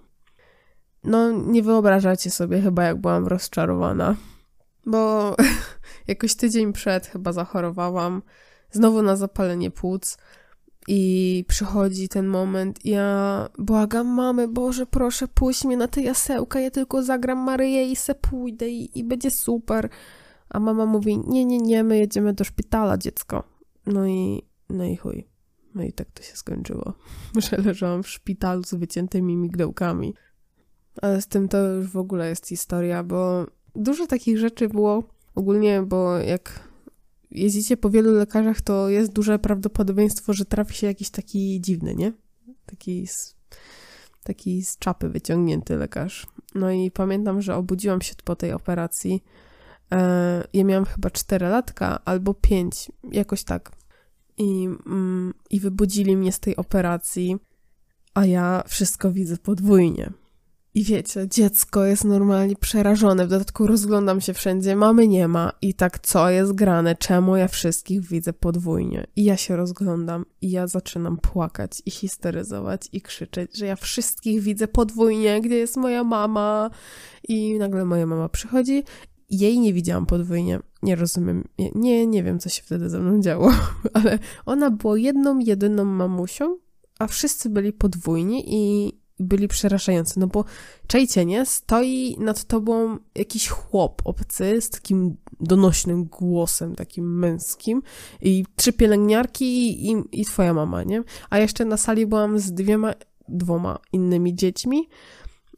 No, 1.04 1.30
nie 1.30 1.62
wyobrażacie 1.62 2.30
sobie 2.30 2.60
chyba, 2.60 2.84
jak 2.84 3.00
byłam 3.00 3.26
rozczarowana 3.26 4.16
bo 4.86 5.36
jakoś 6.08 6.34
tydzień 6.34 6.72
przed 6.72 7.06
chyba 7.06 7.32
zachorowałam 7.32 8.22
znowu 8.76 9.02
na 9.02 9.16
zapalenie 9.16 9.70
płuc 9.70 10.16
i 10.88 11.44
przychodzi 11.48 12.08
ten 12.08 12.26
moment 12.26 12.84
ja 12.84 13.48
błagam 13.58 14.06
mamy, 14.06 14.48
Boże, 14.48 14.86
proszę 14.86 15.28
puść 15.28 15.64
mnie 15.64 15.76
na 15.76 15.88
te 15.88 16.02
jasełka, 16.02 16.60
ja 16.60 16.70
tylko 16.70 17.02
zagram 17.02 17.38
Maryję 17.38 17.90
i 17.90 17.96
se 17.96 18.14
pójdę 18.14 18.68
i, 18.68 18.98
i 18.98 19.04
będzie 19.04 19.30
super. 19.30 19.88
A 20.48 20.60
mama 20.60 20.86
mówi, 20.86 21.18
nie, 21.18 21.44
nie, 21.44 21.58
nie, 21.58 21.84
my 21.84 21.98
jedziemy 21.98 22.32
do 22.32 22.44
szpitala, 22.44 22.98
dziecko. 22.98 23.44
No 23.86 24.06
i, 24.06 24.42
no 24.70 24.84
i 24.84 24.96
chuj. 24.96 25.28
No 25.74 25.82
i 25.82 25.92
tak 25.92 26.10
to 26.10 26.22
się 26.22 26.36
skończyło, 26.36 26.92
że 27.50 27.56
leżałam 27.56 28.02
w 28.02 28.08
szpitalu 28.08 28.64
z 28.64 28.74
wyciętymi 28.74 29.36
migdałkami. 29.36 30.14
Ale 31.02 31.22
z 31.22 31.26
tym 31.26 31.48
to 31.48 31.58
już 31.58 31.86
w 31.86 31.96
ogóle 31.96 32.28
jest 32.28 32.48
historia, 32.48 33.02
bo 33.02 33.46
dużo 33.74 34.06
takich 34.06 34.38
rzeczy 34.38 34.68
było 34.68 35.02
ogólnie, 35.34 35.82
bo 35.82 36.18
jak 36.18 36.65
jeździcie 37.36 37.76
po 37.76 37.90
wielu 37.90 38.12
lekarzach, 38.12 38.60
to 38.60 38.88
jest 38.88 39.12
duże 39.12 39.38
prawdopodobieństwo, 39.38 40.32
że 40.32 40.44
trafi 40.44 40.74
się 40.74 40.86
jakiś 40.86 41.10
taki 41.10 41.60
dziwny, 41.60 41.94
nie? 41.94 42.12
Taki 42.66 43.06
z, 43.06 43.36
taki 44.22 44.62
z 44.62 44.78
czapy 44.78 45.08
wyciągnięty 45.08 45.76
lekarz. 45.76 46.26
No 46.54 46.70
i 46.70 46.90
pamiętam, 46.90 47.42
że 47.42 47.56
obudziłam 47.56 48.02
się 48.02 48.14
po 48.24 48.36
tej 48.36 48.52
operacji. 48.52 49.24
E, 49.92 50.48
ja 50.52 50.64
miałam 50.64 50.84
chyba 50.84 51.10
4 51.10 51.48
latka 51.48 52.04
albo 52.04 52.34
5, 52.34 52.92
jakoś 53.12 53.44
tak. 53.44 53.72
I, 54.38 54.68
mm, 54.86 55.34
I 55.50 55.60
wybudzili 55.60 56.16
mnie 56.16 56.32
z 56.32 56.40
tej 56.40 56.56
operacji, 56.56 57.36
a 58.14 58.26
ja 58.26 58.62
wszystko 58.66 59.12
widzę 59.12 59.36
podwójnie. 59.36 60.12
I 60.76 60.84
wiecie, 60.84 61.28
dziecko 61.28 61.84
jest 61.84 62.04
normalnie 62.04 62.56
przerażone, 62.56 63.26
w 63.26 63.28
dodatku 63.28 63.66
rozglądam 63.66 64.20
się 64.20 64.34
wszędzie, 64.34 64.76
mamy 64.76 65.08
nie 65.08 65.28
ma 65.28 65.52
i 65.62 65.74
tak 65.74 65.98
co 65.98 66.30
jest 66.30 66.52
grane, 66.52 66.96
czemu 66.96 67.36
ja 67.36 67.48
wszystkich 67.48 68.00
widzę 68.00 68.32
podwójnie. 68.32 69.06
I 69.16 69.24
ja 69.24 69.36
się 69.36 69.56
rozglądam 69.56 70.24
i 70.40 70.50
ja 70.50 70.66
zaczynam 70.66 71.16
płakać 71.16 71.82
i 71.86 71.90
histeryzować 71.90 72.88
i 72.92 73.00
krzyczeć, 73.00 73.56
że 73.56 73.66
ja 73.66 73.76
wszystkich 73.76 74.42
widzę 74.42 74.68
podwójnie, 74.68 75.40
gdzie 75.40 75.56
jest 75.56 75.76
moja 75.76 76.04
mama. 76.04 76.70
I 77.28 77.58
nagle 77.58 77.84
moja 77.84 78.06
mama 78.06 78.28
przychodzi 78.28 78.84
jej 79.30 79.58
nie 79.60 79.72
widziałam 79.72 80.06
podwójnie. 80.06 80.60
Nie 80.82 80.96
rozumiem. 80.96 81.48
Nie, 81.74 82.06
nie 82.06 82.22
wiem, 82.22 82.38
co 82.38 82.48
się 82.48 82.62
wtedy 82.62 82.90
ze 82.90 83.00
mną 83.00 83.20
działo, 83.20 83.52
ale 83.94 84.18
ona 84.46 84.70
była 84.70 84.98
jedną, 84.98 85.38
jedyną 85.38 85.84
mamusią, 85.84 86.58
a 86.98 87.06
wszyscy 87.06 87.50
byli 87.50 87.72
podwójnie 87.72 88.42
i 88.46 88.92
byli 89.18 89.48
przerażający, 89.48 90.20
no 90.20 90.26
bo 90.26 90.44
czajcie, 90.86 91.24
nie? 91.24 91.46
Stoi 91.46 92.16
nad 92.18 92.44
tobą 92.44 92.98
jakiś 93.14 93.48
chłop 93.48 94.02
obcy 94.04 94.60
z 94.60 94.70
takim 94.70 95.16
donośnym 95.40 96.04
głosem, 96.04 96.74
takim 96.74 97.18
męskim 97.18 97.82
i 98.22 98.44
trzy 98.56 98.72
pielęgniarki 98.72 99.88
i, 99.90 99.96
i 100.12 100.24
twoja 100.24 100.54
mama, 100.54 100.82
nie? 100.82 101.02
A 101.30 101.38
jeszcze 101.38 101.64
na 101.64 101.76
sali 101.76 102.06
byłam 102.06 102.38
z 102.38 102.52
dwiema, 102.52 102.94
dwoma 103.28 103.78
innymi 103.92 104.34
dziećmi, 104.34 104.88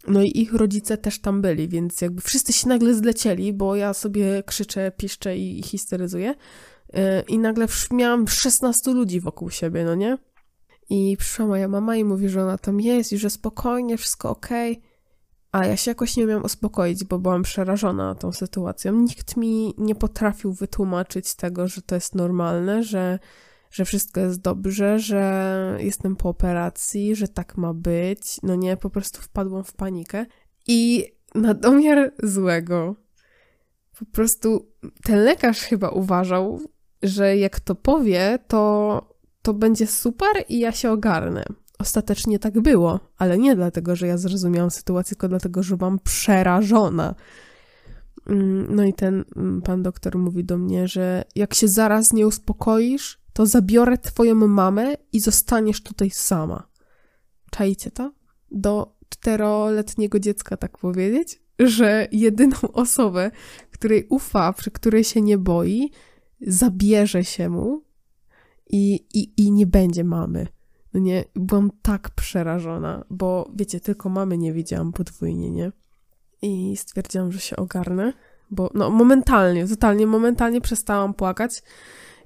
no 0.08 0.22
i 0.22 0.40
ich 0.40 0.54
rodzice 0.54 0.98
też 0.98 1.20
tam 1.20 1.42
byli, 1.42 1.68
więc 1.68 2.00
jakby 2.00 2.22
wszyscy 2.22 2.52
się 2.52 2.68
nagle 2.68 2.94
zlecieli, 2.94 3.52
bo 3.52 3.76
ja 3.76 3.94
sobie 3.94 4.42
krzyczę, 4.46 4.92
piszczę 4.96 5.36
i 5.36 5.62
histeryzuję 5.62 6.30
y, 6.30 6.94
i 7.28 7.38
nagle 7.38 7.66
miałam 7.90 8.28
16 8.28 8.90
ludzi 8.90 9.20
wokół 9.20 9.50
siebie, 9.50 9.84
no 9.84 9.94
nie? 9.94 10.18
I 10.90 11.16
przyszła 11.16 11.46
moja 11.46 11.68
mama 11.68 11.96
i 11.96 12.04
mówi, 12.04 12.28
że 12.28 12.42
ona 12.42 12.58
tam 12.58 12.80
jest 12.80 13.12
i 13.12 13.18
że 13.18 13.30
spokojnie, 13.30 13.96
wszystko. 13.96 14.30
Okay. 14.30 14.76
A 15.52 15.66
ja 15.66 15.76
się 15.76 15.90
jakoś 15.90 16.16
nie 16.16 16.26
miałam 16.26 16.44
uspokoić, 16.44 17.04
bo 17.04 17.18
byłam 17.18 17.42
przerażona 17.42 18.14
tą 18.14 18.32
sytuacją. 18.32 18.92
Nikt 18.92 19.36
mi 19.36 19.74
nie 19.78 19.94
potrafił 19.94 20.52
wytłumaczyć 20.52 21.34
tego, 21.34 21.68
że 21.68 21.82
to 21.82 21.94
jest 21.94 22.14
normalne, 22.14 22.82
że 22.82 23.18
że 23.70 23.84
wszystko 23.84 24.20
jest 24.20 24.40
dobrze, 24.40 24.98
że 24.98 25.76
jestem 25.80 26.16
po 26.16 26.28
operacji, 26.28 27.16
że 27.16 27.28
tak 27.28 27.56
ma 27.56 27.74
być. 27.74 28.42
No 28.42 28.54
nie, 28.54 28.76
po 28.76 28.90
prostu 28.90 29.22
wpadłam 29.22 29.64
w 29.64 29.72
panikę. 29.72 30.26
I 30.66 31.04
na 31.34 31.54
domiar 31.54 32.12
złego, 32.22 32.94
po 33.98 34.04
prostu 34.04 34.72
ten 35.04 35.18
lekarz 35.24 35.60
chyba 35.60 35.88
uważał, 35.88 36.60
że 37.02 37.36
jak 37.36 37.60
to 37.60 37.74
powie, 37.74 38.38
to, 38.48 39.17
to 39.48 39.54
będzie 39.54 39.86
super 39.86 40.44
i 40.48 40.58
ja 40.58 40.72
się 40.72 40.90
ogarnę. 40.90 41.44
Ostatecznie 41.78 42.38
tak 42.38 42.60
było, 42.60 43.00
ale 43.18 43.38
nie 43.38 43.56
dlatego, 43.56 43.96
że 43.96 44.06
ja 44.06 44.18
zrozumiałam 44.18 44.70
sytuację, 44.70 45.08
tylko 45.08 45.28
dlatego, 45.28 45.62
że 45.62 45.76
byłam 45.76 45.98
przerażona. 45.98 47.14
Mm, 48.26 48.74
no 48.74 48.84
i 48.84 48.94
ten 48.94 49.24
mm, 49.36 49.62
pan 49.62 49.82
doktor 49.82 50.18
mówi 50.18 50.44
do 50.44 50.58
mnie, 50.58 50.88
że 50.88 51.24
jak 51.34 51.54
się 51.54 51.68
zaraz 51.68 52.12
nie 52.12 52.26
uspokoisz, 52.26 53.20
to 53.32 53.46
zabiorę 53.46 53.98
twoją 53.98 54.34
mamę 54.34 54.94
i 55.12 55.20
zostaniesz 55.20 55.82
tutaj 55.82 56.10
sama. 56.10 56.68
Czajcie 57.50 57.90
to? 57.90 58.12
Do 58.50 58.96
czteroletniego 59.08 60.20
dziecka 60.20 60.56
tak 60.56 60.78
powiedzieć? 60.78 61.42
Że 61.58 62.08
jedyną 62.12 62.56
osobę, 62.72 63.30
której 63.70 64.06
ufa, 64.08 64.52
przy 64.52 64.70
której 64.70 65.04
się 65.04 65.22
nie 65.22 65.38
boi, 65.38 65.90
zabierze 66.40 67.24
się 67.24 67.48
mu 67.48 67.87
i, 68.68 69.06
i, 69.14 69.32
i 69.36 69.52
nie 69.52 69.66
będzie 69.66 70.04
mamy. 70.04 70.46
No 70.94 71.00
nie, 71.00 71.24
byłam 71.34 71.70
tak 71.82 72.10
przerażona, 72.10 73.04
bo 73.10 73.50
wiecie, 73.54 73.80
tylko 73.80 74.08
mamy 74.08 74.38
nie 74.38 74.52
widziałam 74.52 74.92
podwójnie, 74.92 75.50
nie? 75.50 75.72
I 76.42 76.76
stwierdziłam, 76.76 77.32
że 77.32 77.40
się 77.40 77.56
ogarnę, 77.56 78.12
bo 78.50 78.70
no 78.74 78.90
momentalnie, 78.90 79.68
totalnie 79.68 80.06
momentalnie 80.06 80.60
przestałam 80.60 81.14
płakać 81.14 81.62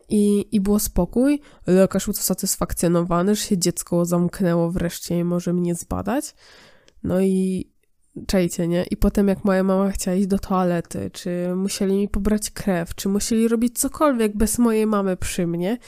i, 0.08 0.46
i 0.52 0.60
było 0.60 0.78
spokój. 0.78 1.40
Lekarz 1.66 2.04
był 2.04 2.12
usatysfakcjonowany, 2.12 3.34
że 3.34 3.42
się 3.42 3.58
dziecko 3.58 4.04
zamknęło 4.04 4.70
wreszcie 4.70 5.18
i 5.18 5.24
może 5.24 5.52
mnie 5.52 5.74
zbadać. 5.74 6.34
No 7.02 7.20
i 7.20 7.70
czajcie, 8.26 8.68
nie? 8.68 8.84
I 8.90 8.96
potem 8.96 9.28
jak 9.28 9.44
moja 9.44 9.62
mama 9.62 9.90
chciała 9.90 10.16
iść 10.16 10.26
do 10.26 10.38
toalety, 10.38 11.10
czy 11.12 11.54
musieli 11.56 11.96
mi 11.96 12.08
pobrać 12.08 12.50
krew, 12.50 12.94
czy 12.94 13.08
musieli 13.08 13.48
robić 13.48 13.78
cokolwiek 13.78 14.36
bez 14.36 14.58
mojej 14.58 14.86
mamy 14.86 15.16
przy 15.16 15.46
mnie, 15.46 15.78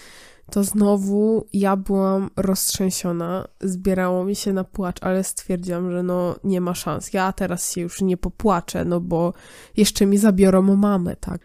to 0.51 0.65
znowu 0.65 1.47
ja 1.53 1.77
byłam 1.77 2.31
roztrzęsiona, 2.37 3.49
zbierało 3.61 4.25
mi 4.25 4.37
się 4.37 4.53
na 4.53 4.65
płacz, 4.65 5.03
ale 5.03 5.25
stwierdziłam, 5.25 5.91
że 5.91 6.03
no 6.03 6.37
nie 6.45 6.61
ma 6.61 6.75
szans. 6.75 7.13
Ja 7.13 7.33
teraz 7.33 7.73
się 7.73 7.81
już 7.81 8.01
nie 8.01 8.17
popłaczę, 8.17 8.85
no 8.85 9.01
bo 9.01 9.33
jeszcze 9.77 10.07
mi 10.07 10.19
zabiorą 10.19 10.63
mamę, 10.63 11.17
tak? 11.17 11.41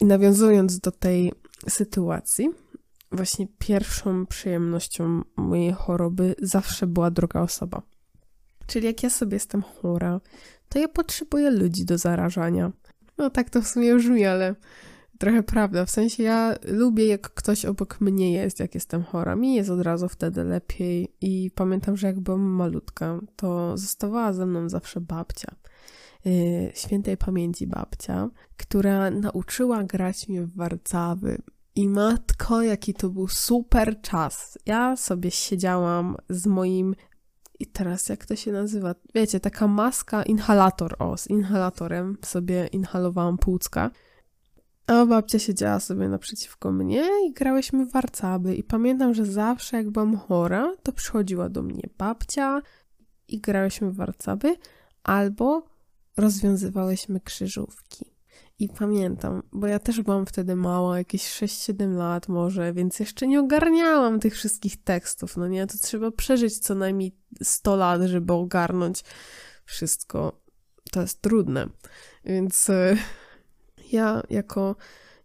I 0.00 0.04
nawiązując 0.04 0.78
do 0.78 0.90
tej 0.92 1.32
sytuacji, 1.68 2.50
właśnie 3.12 3.46
pierwszą 3.58 4.26
przyjemnością 4.26 5.22
mojej 5.36 5.72
choroby 5.72 6.34
zawsze 6.42 6.86
była 6.86 7.10
druga 7.10 7.40
osoba. 7.40 7.82
Czyli 8.66 8.86
jak 8.86 9.02
ja 9.02 9.10
sobie 9.10 9.34
jestem 9.34 9.62
chora, 9.62 10.20
to 10.68 10.78
ja 10.78 10.88
potrzebuję 10.88 11.50
ludzi 11.50 11.84
do 11.84 11.98
zarażania. 11.98 12.72
No 13.18 13.30
tak 13.30 13.50
to 13.50 13.62
w 13.62 13.68
sumie 13.68 13.94
brzmi, 13.94 14.26
ale 14.26 14.54
trochę 15.18 15.42
prawda. 15.42 15.84
W 15.84 15.90
sensie 15.90 16.22
ja 16.22 16.54
lubię, 16.64 17.06
jak 17.06 17.30
ktoś 17.30 17.64
obok 17.64 18.00
mnie 18.00 18.32
jest, 18.32 18.60
jak 18.60 18.74
jestem 18.74 19.02
chora. 19.02 19.36
Mi 19.36 19.54
jest 19.54 19.70
od 19.70 19.80
razu 19.80 20.08
wtedy 20.08 20.44
lepiej. 20.44 21.14
I 21.20 21.50
pamiętam, 21.54 21.96
że 21.96 22.06
jak 22.06 22.20
byłam 22.20 22.40
malutka, 22.40 23.20
to 23.36 23.76
zostawała 23.76 24.32
ze 24.32 24.46
mną 24.46 24.68
zawsze 24.68 25.00
babcia. 25.00 25.54
Yy, 26.24 26.32
świętej 26.74 27.16
pamięci 27.16 27.66
babcia, 27.66 28.30
która 28.56 29.10
nauczyła 29.10 29.84
grać 29.84 30.28
mnie 30.28 30.42
w 30.42 30.56
warcawy. 30.56 31.42
I 31.74 31.88
matko, 31.88 32.62
jaki 32.62 32.94
to 32.94 33.08
był 33.08 33.28
super 33.28 34.00
czas. 34.00 34.58
Ja 34.66 34.96
sobie 34.96 35.30
siedziałam 35.30 36.16
z 36.28 36.46
moim 36.46 36.94
i 37.60 37.66
teraz 37.66 38.08
jak 38.08 38.26
to 38.26 38.36
się 38.36 38.52
nazywa? 38.52 38.94
Wiecie, 39.14 39.40
taka 39.40 39.68
maska, 39.68 40.22
inhalator, 40.22 40.96
o, 40.98 41.16
z 41.16 41.26
inhalatorem 41.26 42.16
sobie 42.24 42.66
inhalowałam 42.66 43.38
płucka. 43.38 43.90
A 44.88 45.06
babcia 45.06 45.38
siedziała 45.38 45.80
sobie 45.80 46.08
naprzeciwko 46.08 46.72
mnie 46.72 47.08
i 47.26 47.32
grałyśmy 47.32 47.86
w 47.86 47.92
warcaby. 47.92 48.54
I 48.54 48.64
pamiętam, 48.64 49.14
że 49.14 49.26
zawsze 49.26 49.76
jak 49.76 49.90
byłam 49.90 50.16
chora, 50.16 50.76
to 50.82 50.92
przychodziła 50.92 51.48
do 51.48 51.62
mnie 51.62 51.82
babcia 51.98 52.62
i 53.28 53.40
grałyśmy 53.40 53.90
w 53.90 53.96
warcaby, 53.96 54.56
albo 55.02 55.66
rozwiązywałyśmy 56.16 57.20
krzyżówki. 57.20 58.04
I 58.58 58.68
pamiętam, 58.68 59.42
bo 59.52 59.66
ja 59.66 59.78
też 59.78 60.00
byłam 60.00 60.26
wtedy 60.26 60.56
mała, 60.56 60.98
jakieś 60.98 61.22
6-7 61.22 61.96
lat 61.96 62.28
może, 62.28 62.72
więc 62.72 63.00
jeszcze 63.00 63.26
nie 63.26 63.40
ogarniałam 63.40 64.20
tych 64.20 64.34
wszystkich 64.34 64.84
tekstów, 64.84 65.36
no 65.36 65.48
nie? 65.48 65.66
To 65.66 65.78
trzeba 65.78 66.10
przeżyć 66.10 66.58
co 66.58 66.74
najmniej 66.74 67.16
100 67.42 67.76
lat, 67.76 68.02
żeby 68.02 68.32
ogarnąć 68.32 69.04
wszystko. 69.64 70.40
To 70.92 71.00
jest 71.00 71.22
trudne. 71.22 71.68
Więc 72.24 72.68
y, 72.68 72.96
ja 73.92 74.22
jako 74.30 74.76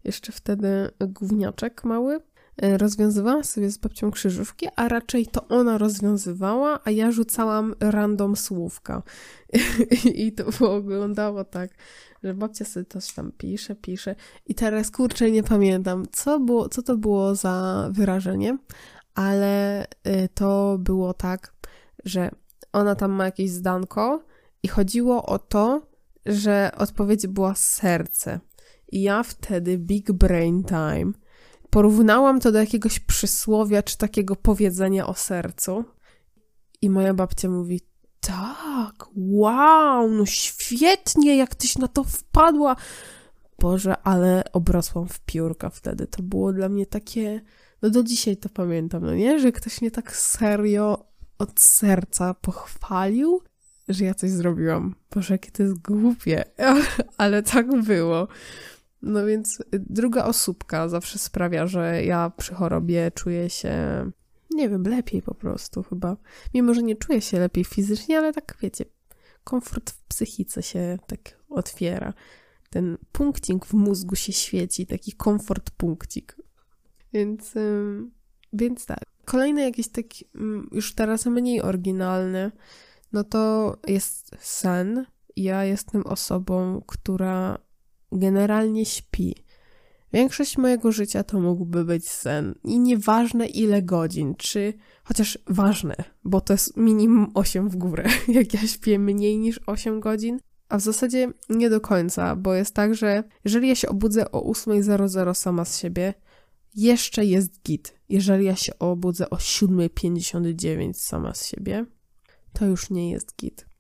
jeszcze 0.04 0.32
wtedy 0.32 0.90
gówniaczek 1.00 1.84
mały 1.84 2.16
y, 2.64 2.78
rozwiązywałam 2.78 3.44
sobie 3.44 3.70
z 3.70 3.78
babcią 3.78 4.12
krzyżówki, 4.12 4.68
a 4.76 4.88
raczej 4.88 5.28
to 5.28 5.48
ona 5.48 5.78
rozwiązywała, 5.78 6.80
a 6.84 6.92
ja 6.92 7.12
rzucałam 7.12 7.76
random 7.80 8.36
słówka. 8.36 9.04
I 10.16 10.32
to 10.32 10.52
wyglądało 10.82 11.44
tak, 11.44 11.72
że 12.24 12.34
babcia 12.34 12.66
sobie 12.66 12.86
coś 12.86 13.14
tam 13.14 13.32
pisze, 13.38 13.76
pisze 13.76 14.16
i 14.46 14.56
teraz 14.56 14.92
kurczę 14.92 15.32
nie 15.32 15.44
pamiętam, 15.44 16.06
co, 16.12 16.40
było, 16.40 16.70
co 16.70 16.82
to 16.82 16.98
było 16.98 17.36
za 17.36 17.88
wyrażenie, 17.92 18.58
ale 19.16 19.84
y, 19.86 20.30
to 20.34 20.78
było 20.80 21.14
tak, 21.14 21.54
że 22.06 22.32
ona 22.74 22.96
tam 22.96 23.12
ma 23.12 23.26
jakieś 23.26 23.52
zdanko 23.52 24.24
i 24.64 24.68
chodziło 24.68 25.26
o 25.26 25.40
to, 25.40 25.82
że 26.26 26.72
odpowiedź 26.78 27.28
była 27.28 27.56
serce. 27.56 28.40
I 28.94 29.02
ja 29.02 29.24
wtedy, 29.24 29.78
big 29.78 30.12
brain 30.12 30.64
time, 30.64 31.12
porównałam 31.70 32.40
to 32.40 32.52
do 32.52 32.60
jakiegoś 32.60 33.00
przysłowia 33.00 33.84
czy 33.84 33.98
takiego 33.98 34.36
powiedzenia 34.36 35.08
o 35.08 35.14
sercu. 35.14 35.86
I 36.82 36.90
moja 36.90 37.14
babcia 37.14 37.50
mówi: 37.50 37.82
tak, 38.20 39.06
wow, 39.16 40.10
no 40.10 40.26
świetnie, 40.26 41.38
jak 41.38 41.56
tyś 41.56 41.78
na 41.78 41.88
to 41.88 42.04
wpadła. 42.04 42.76
Boże, 43.60 43.96
ale 44.04 44.44
obrosłam 44.54 45.08
w 45.08 45.20
piórka 45.20 45.70
wtedy. 45.70 46.08
To 46.08 46.24
było 46.24 46.54
dla 46.54 46.70
mnie 46.70 46.86
takie, 46.86 47.42
no 47.82 47.90
do 47.90 48.04
dzisiaj 48.04 48.38
to 48.38 48.50
pamiętam, 48.50 49.06
no 49.06 49.16
nie? 49.16 49.40
Że 49.40 49.52
ktoś 49.52 49.82
mnie 49.82 49.92
tak 49.92 50.16
serio 50.16 51.06
od 51.38 51.60
serca 51.60 52.34
pochwalił, 52.34 53.42
że 53.90 54.06
ja 54.06 54.14
coś 54.14 54.30
zrobiłam. 54.30 54.96
Boże, 55.16 55.34
jakie 55.34 55.52
to 55.52 55.64
jest 55.64 55.80
głupie, 55.80 56.44
ale 57.18 57.44
tak 57.44 57.84
było. 57.84 58.28
No 59.04 59.26
więc 59.26 59.64
druga 59.72 60.26
osóbka 60.26 60.90
zawsze 60.90 61.20
sprawia, 61.20 61.68
że 61.68 62.04
ja 62.04 62.32
przy 62.38 62.54
chorobie 62.54 63.12
czuję 63.12 63.50
się 63.50 63.76
nie 64.54 64.70
wiem, 64.70 64.84
lepiej 64.84 65.22
po 65.22 65.34
prostu 65.34 65.84
chyba. 65.84 66.18
Mimo, 66.54 66.74
że 66.74 66.84
nie 66.84 66.96
czuję 66.96 67.22
się 67.22 67.40
lepiej 67.40 67.64
fizycznie, 67.66 68.18
ale 68.18 68.34
tak 68.34 68.58
wiecie, 68.62 68.86
komfort 69.44 69.92
w 69.92 70.04
psychice 70.04 70.64
się 70.64 70.98
tak 71.08 71.20
otwiera. 71.50 72.14
Ten 72.70 72.98
punkcik 73.12 73.66
w 73.66 73.74
mózgu 73.74 74.16
się 74.16 74.34
świeci, 74.34 74.88
taki 74.88 75.12
komfort 75.12 75.72
punkcik. 75.72 76.38
Więc, 77.14 77.54
więc 78.54 78.86
tak. 78.86 79.04
Kolejny 79.26 79.62
jakiś 79.62 79.88
taki, 79.88 80.26
już 80.72 80.96
teraz 80.96 81.26
mniej 81.26 81.62
oryginalny, 81.62 82.52
no 83.14 83.24
to 83.24 83.76
jest 83.88 84.32
sen. 84.40 85.06
Ja 85.36 85.64
jestem 85.64 86.06
osobą, 86.06 86.82
która 86.88 87.58
generalnie 88.20 88.86
śpi. 88.86 89.36
Większość 90.14 90.58
mojego 90.58 90.92
życia 90.92 91.24
to 91.24 91.40
mógłby 91.40 91.86
być 91.86 92.10
sen. 92.10 92.56
I 92.64 92.80
nieważne 92.80 93.48
ile 93.48 93.82
godzin, 93.82 94.36
czy 94.36 94.74
chociaż 95.04 95.40
ważne, 95.48 95.96
bo 96.24 96.42
to 96.42 96.54
jest 96.54 96.78
minimum 96.78 97.32
8 97.34 97.70
w 97.70 97.76
górę. 97.76 98.10
Jak 98.28 98.54
ja 98.54 98.68
śpię 98.68 99.00
mniej 99.00 99.40
niż 99.40 99.60
8 99.66 100.00
godzin, 100.00 100.40
a 100.70 100.78
w 100.78 100.82
zasadzie 100.82 101.32
nie 101.50 101.70
do 101.70 101.82
końca, 101.82 102.36
bo 102.36 102.54
jest 102.54 102.76
tak, 102.76 102.96
że 102.96 103.24
jeżeli 103.46 103.68
ja 103.68 103.76
się 103.76 103.90
obudzę 103.90 104.32
o 104.32 104.52
8.00 104.52 105.34
sama 105.34 105.66
z 105.66 105.78
siebie, 105.78 106.14
jeszcze 106.76 107.26
jest 107.26 107.64
git. 107.64 108.00
Jeżeli 108.10 108.46
ja 108.46 108.56
się 108.56 108.80
obudzę 108.80 109.30
o 109.30 109.36
7.59 109.36 110.94
sama 110.94 111.34
z 111.34 111.46
siebie, 111.46 111.86
to 112.54 112.66
już 112.66 112.90
nie 112.90 113.12
jest 113.12 113.36
git. 113.38 113.73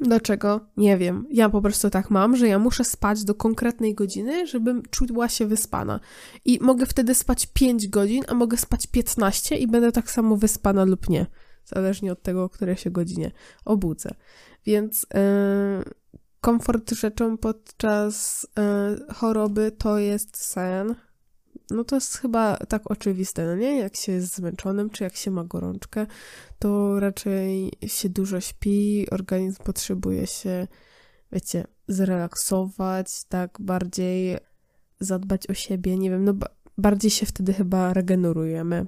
Dlaczego? 0.00 0.60
Nie 0.76 0.98
wiem. 0.98 1.26
Ja 1.30 1.48
po 1.48 1.62
prostu 1.62 1.90
tak 1.90 2.10
mam, 2.10 2.36
że 2.36 2.48
ja 2.48 2.58
muszę 2.58 2.84
spać 2.84 3.24
do 3.24 3.34
konkretnej 3.34 3.94
godziny, 3.94 4.46
żebym 4.46 4.82
czuła 4.90 5.28
się 5.28 5.46
wyspana. 5.46 6.00
I 6.44 6.58
mogę 6.62 6.86
wtedy 6.86 7.14
spać 7.14 7.46
5 7.46 7.88
godzin, 7.88 8.24
a 8.28 8.34
mogę 8.34 8.56
spać 8.56 8.86
15 8.86 9.56
i 9.56 9.66
będę 9.66 9.92
tak 9.92 10.10
samo 10.10 10.36
wyspana 10.36 10.84
lub 10.84 11.08
nie. 11.08 11.26
Zależnie 11.64 12.12
od 12.12 12.22
tego, 12.22 12.44
o 12.44 12.48
której 12.48 12.76
się 12.76 12.90
godzinie 12.90 13.30
obudzę. 13.64 14.14
Więc 14.66 15.06
yy, 15.14 15.92
komfort 16.40 16.90
rzeczą 16.90 17.38
podczas 17.38 18.46
yy, 18.56 19.14
choroby 19.14 19.72
to 19.78 19.98
jest 19.98 20.36
sen. 20.36 20.94
no 21.70 21.84
to 21.84 21.96
jest 21.96 22.16
chyba 22.16 22.56
tak 22.56 22.90
oczywiste, 22.90 23.46
no 23.46 23.56
nie? 23.56 23.78
Jak 23.78 23.96
się 23.96 24.12
jest 24.12 24.34
zmęczonym, 24.34 24.90
czy 24.90 25.04
jak 25.04 25.16
się 25.16 25.30
ma 25.30 25.44
gorączkę, 25.44 26.06
to 26.58 27.00
raczej 27.00 27.72
się 27.86 28.08
dużo 28.08 28.40
śpi, 28.40 29.06
organizm 29.10 29.62
potrzebuje 29.62 30.26
się, 30.26 30.66
wiecie, 31.32 31.64
zrelaksować, 31.88 33.24
tak 33.24 33.58
bardziej 33.60 34.36
zadbać 35.00 35.50
o 35.50 35.54
siebie, 35.54 35.98
nie 35.98 36.10
wiem, 36.10 36.24
no 36.24 36.34
bardziej 36.78 37.10
się 37.10 37.26
wtedy 37.26 37.52
chyba 37.52 37.92
regenerujemy, 37.92 38.86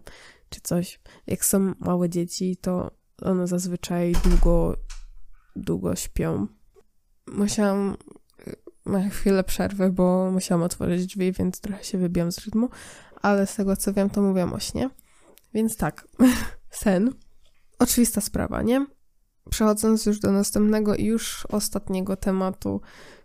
czy 0.49 0.61
coś. 0.61 1.01
Jak 1.27 1.45
są 1.45 1.75
małe 1.79 2.09
dzieci, 2.09 2.57
to 2.57 2.91
one 3.23 3.47
zazwyczaj 3.47 4.13
długo, 4.25 4.77
długo 5.57 5.97
śpią. 5.97 6.47
Musiałam 7.33 7.97
na 8.87 9.09
chwilę 9.09 9.45
przerwy, 9.45 9.91
bo 9.91 10.31
musiałam 10.31 10.63
otworzyć 10.63 11.07
drzwi, 11.07 11.33
więc 11.33 11.61
trochę 11.61 11.85
się 11.85 11.99
wybiłam 11.99 12.33
z 12.33 12.39
rytmu, 12.39 12.69
ale 13.23 13.47
z 13.47 13.55
tego 13.55 13.77
co 13.77 13.93
wiem, 13.93 14.11
to 14.11 14.23
mówiłam 14.23 14.53
o 14.53 14.61
śnie. 14.61 14.91
Więc 15.55 15.77
tak, 15.77 16.09
sen. 16.71 17.15
Oczywista 17.79 18.21
sprawa, 18.21 18.63
nie? 18.63 18.87
Przechodząc 19.51 20.07
już 20.07 20.21
do 20.21 20.33
następnego 20.33 20.95
i 20.95 21.05
już 21.05 21.47
ostatniego 21.47 22.17
tematu, 22.17 22.81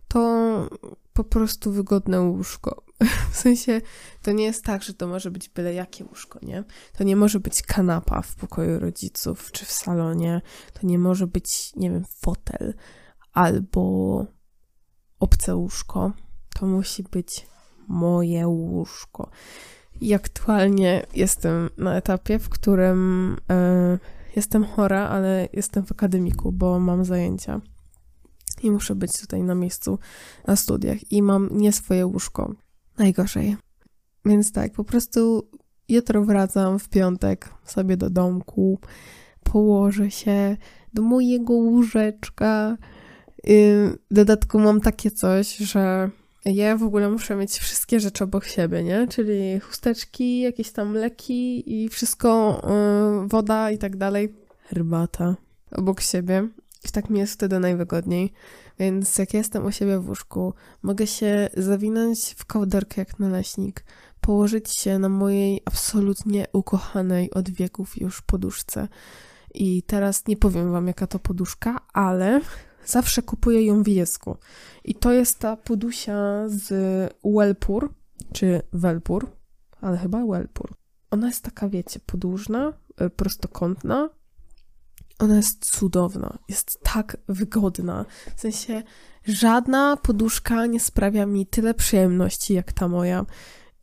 to 0.08 0.70
po 1.14 1.24
prostu 1.24 1.72
wygodne 1.72 2.22
łóżko. 2.22 2.84
W 3.32 3.38
sensie 3.38 3.82
to 4.22 4.32
nie 4.32 4.44
jest 4.44 4.64
tak, 4.64 4.84
że 4.84 4.94
to 4.94 5.08
może 5.08 5.32
być 5.32 5.50
byle 5.50 5.74
jakie 5.74 6.06
łóżko, 6.06 6.40
nie? 6.42 6.64
To 6.94 7.04
nie 7.04 7.16
może 7.16 7.40
być 7.40 7.62
kanapa 7.62 8.22
w 8.22 8.36
pokoju 8.36 8.80
rodziców 8.80 9.52
czy 9.52 9.66
w 9.66 9.72
salonie. 9.72 10.42
To 10.74 10.88
nie 10.88 11.00
może 11.00 11.28
być, 11.28 11.72
nie 11.76 11.92
wiem, 11.92 12.06
fotel 12.22 12.74
albo 13.34 14.26
obce 15.22 15.56
łóżko. 15.56 16.12
To 16.60 16.66
musi 16.66 17.04
być 17.04 17.48
moje 17.88 18.48
łóżko. 18.48 19.30
I 20.02 20.14
aktualnie 20.14 21.06
jestem 21.16 21.70
na 21.78 21.96
etapie, 21.96 22.40
w 22.40 22.50
którym 22.50 23.38
e, 23.50 24.00
jestem 24.36 24.66
chora, 24.66 25.10
ale 25.10 25.50
jestem 25.54 25.86
w 25.86 25.92
akademiku, 25.92 26.52
bo 26.52 26.80
mam 26.80 27.06
zajęcia 27.06 27.62
i 28.64 28.72
muszę 28.72 28.96
być 28.96 29.22
tutaj 29.22 29.44
na 29.44 29.56
miejscu 29.56 30.00
na 30.48 30.56
studiach 30.56 31.12
i 31.12 31.22
mam 31.22 31.50
nie 31.52 31.72
swoje 31.72 32.06
łóżko. 32.06 32.54
Najgorzej. 32.98 33.58
Więc 34.26 34.52
tak, 34.52 34.72
po 34.72 34.84
prostu 34.84 35.50
jutro 35.90 36.26
wracam 36.26 36.80
w 36.80 36.90
piątek 36.90 37.50
sobie 37.66 37.98
do 37.98 38.10
domku, 38.10 38.80
położę 39.44 40.12
się 40.12 40.58
do 40.94 41.02
mojego 41.02 41.54
łóżeczka. 41.54 42.78
W 43.44 44.14
dodatku 44.14 44.60
mam 44.60 44.82
takie 44.82 45.12
coś, 45.12 45.58
że 45.58 46.10
ja 46.46 46.78
w 46.78 46.84
ogóle 46.84 47.10
muszę 47.10 47.36
mieć 47.36 47.52
wszystkie 47.52 48.00
rzeczy 48.00 48.24
obok 48.24 48.46
siebie, 48.46 48.84
nie? 48.84 49.08
Czyli 49.08 49.60
chusteczki, 49.60 50.42
jakieś 50.42 50.72
tam 50.72 50.94
leki 50.94 51.74
i 51.84 51.90
wszystko, 51.90 52.62
yy, 53.22 53.28
woda 53.28 53.72
i 53.72 53.78
tak 53.78 53.98
dalej. 53.98 54.34
Herbata 54.64 55.36
obok 55.72 56.02
siebie. 56.02 56.48
I 56.86 56.90
tak 56.90 57.10
mi 57.10 57.20
jest 57.20 57.34
wtedy 57.34 57.60
najwygodniej. 57.60 58.34
Więc 58.80 59.18
jak 59.18 59.34
jestem 59.34 59.66
u 59.66 59.72
siebie 59.72 60.00
w 60.00 60.10
łóżku, 60.10 60.54
mogę 60.82 61.08
się 61.08 61.50
zawinąć 61.58 62.36
w 62.38 62.46
kołderkę 62.46 63.02
jak 63.02 63.20
naleśnik, 63.20 63.86
położyć 64.22 64.70
się 64.70 65.00
na 65.00 65.10
mojej 65.10 65.62
absolutnie 65.66 66.46
ukochanej 66.54 67.32
od 67.32 67.50
wieków 67.50 67.98
już 67.98 68.22
poduszce. 68.22 68.88
I 69.54 69.84
teraz 69.84 70.28
nie 70.28 70.38
powiem 70.38 70.72
wam, 70.72 70.88
jaka 70.88 71.08
to 71.08 71.20
poduszka, 71.20 71.80
ale 71.94 72.42
zawsze 72.92 73.22
kupuję 73.22 73.66
ją 73.66 73.84
w 73.84 73.88
Jesku. 73.88 74.38
I 74.84 74.96
to 74.96 75.12
jest 75.12 75.40
ta 75.40 75.58
podusia 75.58 76.44
z 76.48 76.70
Welpur, 77.24 77.94
czy 78.34 78.62
Welpur, 78.74 79.32
ale 79.82 79.98
chyba 79.98 80.26
Welpur. 80.26 80.74
Ona 81.12 81.28
jest 81.28 81.44
taka, 81.44 81.70
wiecie, 81.70 82.00
podłużna, 82.06 82.74
y, 83.02 83.10
prostokątna, 83.10 84.10
ona 85.20 85.36
jest 85.36 85.66
cudowna, 85.66 86.38
jest 86.50 86.80
tak 86.84 87.18
wygodna. 87.28 88.06
W 88.36 88.42
sensie 88.42 88.84
żadna 89.24 89.98
poduszka 89.98 90.66
nie 90.66 90.80
sprawia 90.80 91.26
mi 91.26 91.46
tyle 91.46 91.74
przyjemności 91.74 92.54
jak 92.54 92.74
ta 92.74 92.88
moja. 92.88 93.26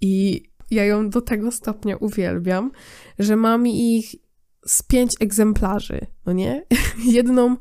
I 0.01 0.43
ja 0.71 0.85
ją 0.85 1.11
do 1.11 1.21
tego 1.21 1.53
stopnia 1.53 1.97
uwielbiam, 1.97 2.71
że 3.19 3.37
mam 3.37 3.67
ich 3.67 4.15
z 4.67 4.83
pięć 4.83 5.15
egzemplarzy, 5.21 6.07
no 6.27 6.33
nie? 6.33 6.67
Jedną 7.05 7.53
e, 7.53 7.57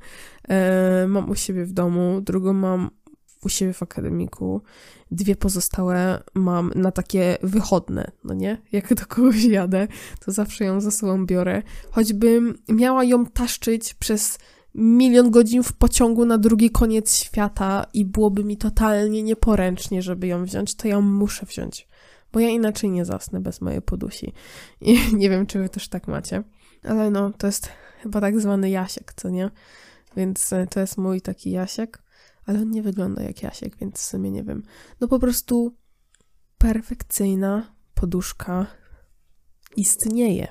mam 1.08 1.30
u 1.30 1.36
siebie 1.36 1.66
w 1.66 1.72
domu, 1.72 2.22
drugą 2.22 2.54
mam 2.54 2.90
u 3.44 3.50
siebie 3.50 3.74
w 3.74 3.84
akademiku, 3.84 4.62
dwie 5.12 5.36
pozostałe 5.36 6.24
mam 6.34 6.72
na 6.76 6.92
takie 6.92 7.38
wychodne, 7.44 8.12
no 8.24 8.34
nie? 8.34 8.62
Jak 8.72 8.94
do 8.94 9.06
kogoś 9.06 9.44
jadę, 9.44 9.88
to 10.26 10.32
zawsze 10.32 10.66
ją 10.66 10.82
ze 10.82 10.92
sobą 10.92 11.26
biorę. 11.26 11.64
Choćbym 11.92 12.58
miała 12.70 13.04
ją 13.04 13.26
taszczyć 13.26 13.94
przez 13.94 14.40
milion 14.76 15.32
godzin 15.32 15.64
w 15.64 15.74
pociągu 15.74 16.26
na 16.26 16.38
drugi 16.38 16.70
koniec 16.70 17.16
świata 17.16 17.86
i 17.94 18.06
byłoby 18.06 18.44
mi 18.44 18.58
totalnie 18.58 19.24
nieporęcznie, 19.24 20.02
żeby 20.02 20.28
ją 20.28 20.46
wziąć, 20.46 20.76
to 20.76 20.88
ją 20.88 21.02
muszę 21.02 21.46
wziąć. 21.46 21.88
Bo 22.34 22.40
ja 22.40 22.50
inaczej 22.50 22.90
nie 22.90 23.06
zasnę 23.06 23.40
bez 23.40 23.62
mojej 23.62 23.82
podusi. 23.82 24.34
I 24.82 25.00
nie 25.22 25.30
wiem, 25.30 25.46
czy 25.46 25.60
wy 25.60 25.70
też 25.70 25.90
tak 25.90 26.08
macie. 26.08 26.44
Ale 26.84 27.12
no, 27.12 27.32
to 27.38 27.48
jest 27.48 27.70
chyba 28.02 28.22
tak 28.22 28.40
zwany 28.40 28.70
Jasiek, 28.70 29.14
co 29.14 29.30
nie? 29.30 29.52
Więc 30.18 30.54
e, 30.54 30.68
to 30.68 30.80
jest 30.80 30.98
mój 30.98 31.22
taki 31.22 31.52
Jasiek 31.52 32.08
ale 32.48 32.62
on 32.62 32.72
nie 32.72 32.82
wygląda 32.82 33.24
jak 33.24 33.44
Jasiek, 33.44 33.78
więc 33.78 33.96
w 33.96 34.02
sumie 34.02 34.32
nie 34.32 34.44
wiem. 34.44 34.64
No 35.02 35.08
po 35.08 35.20
prostu 35.20 35.76
perfekcyjna 36.58 37.76
poduszka 37.94 38.68
istnieje. 39.76 40.48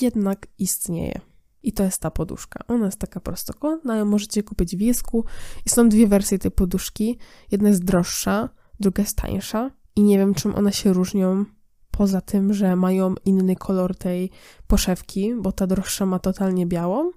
Jednak 0.00 0.46
istnieje. 0.58 1.20
I 1.62 1.72
to 1.72 1.82
jest 1.82 1.98
ta 1.98 2.10
poduszka. 2.10 2.64
Ona 2.68 2.86
jest 2.86 2.98
taka 2.98 3.20
prostokątna, 3.20 3.96
ją 3.96 4.04
możecie 4.04 4.42
kupić 4.42 4.76
w 4.76 4.80
Jesku. 4.80 5.24
I 5.66 5.70
są 5.70 5.88
dwie 5.88 6.06
wersje 6.06 6.38
tej 6.38 6.50
poduszki. 6.50 7.18
Jedna 7.50 7.68
jest 7.68 7.84
droższa, 7.84 8.48
druga 8.80 9.02
jest 9.02 9.16
tańsza. 9.16 9.70
I 9.96 10.02
nie 10.02 10.18
wiem, 10.18 10.34
czym 10.34 10.54
one 10.54 10.72
się 10.72 10.92
różnią, 10.92 11.44
poza 11.90 12.20
tym, 12.20 12.54
że 12.54 12.76
mają 12.76 13.14
inny 13.24 13.56
kolor 13.56 13.96
tej 13.96 14.30
poszewki, 14.66 15.34
bo 15.34 15.52
ta 15.52 15.66
droższa 15.66 16.06
ma 16.06 16.18
totalnie 16.18 16.66
białą, 16.66 17.10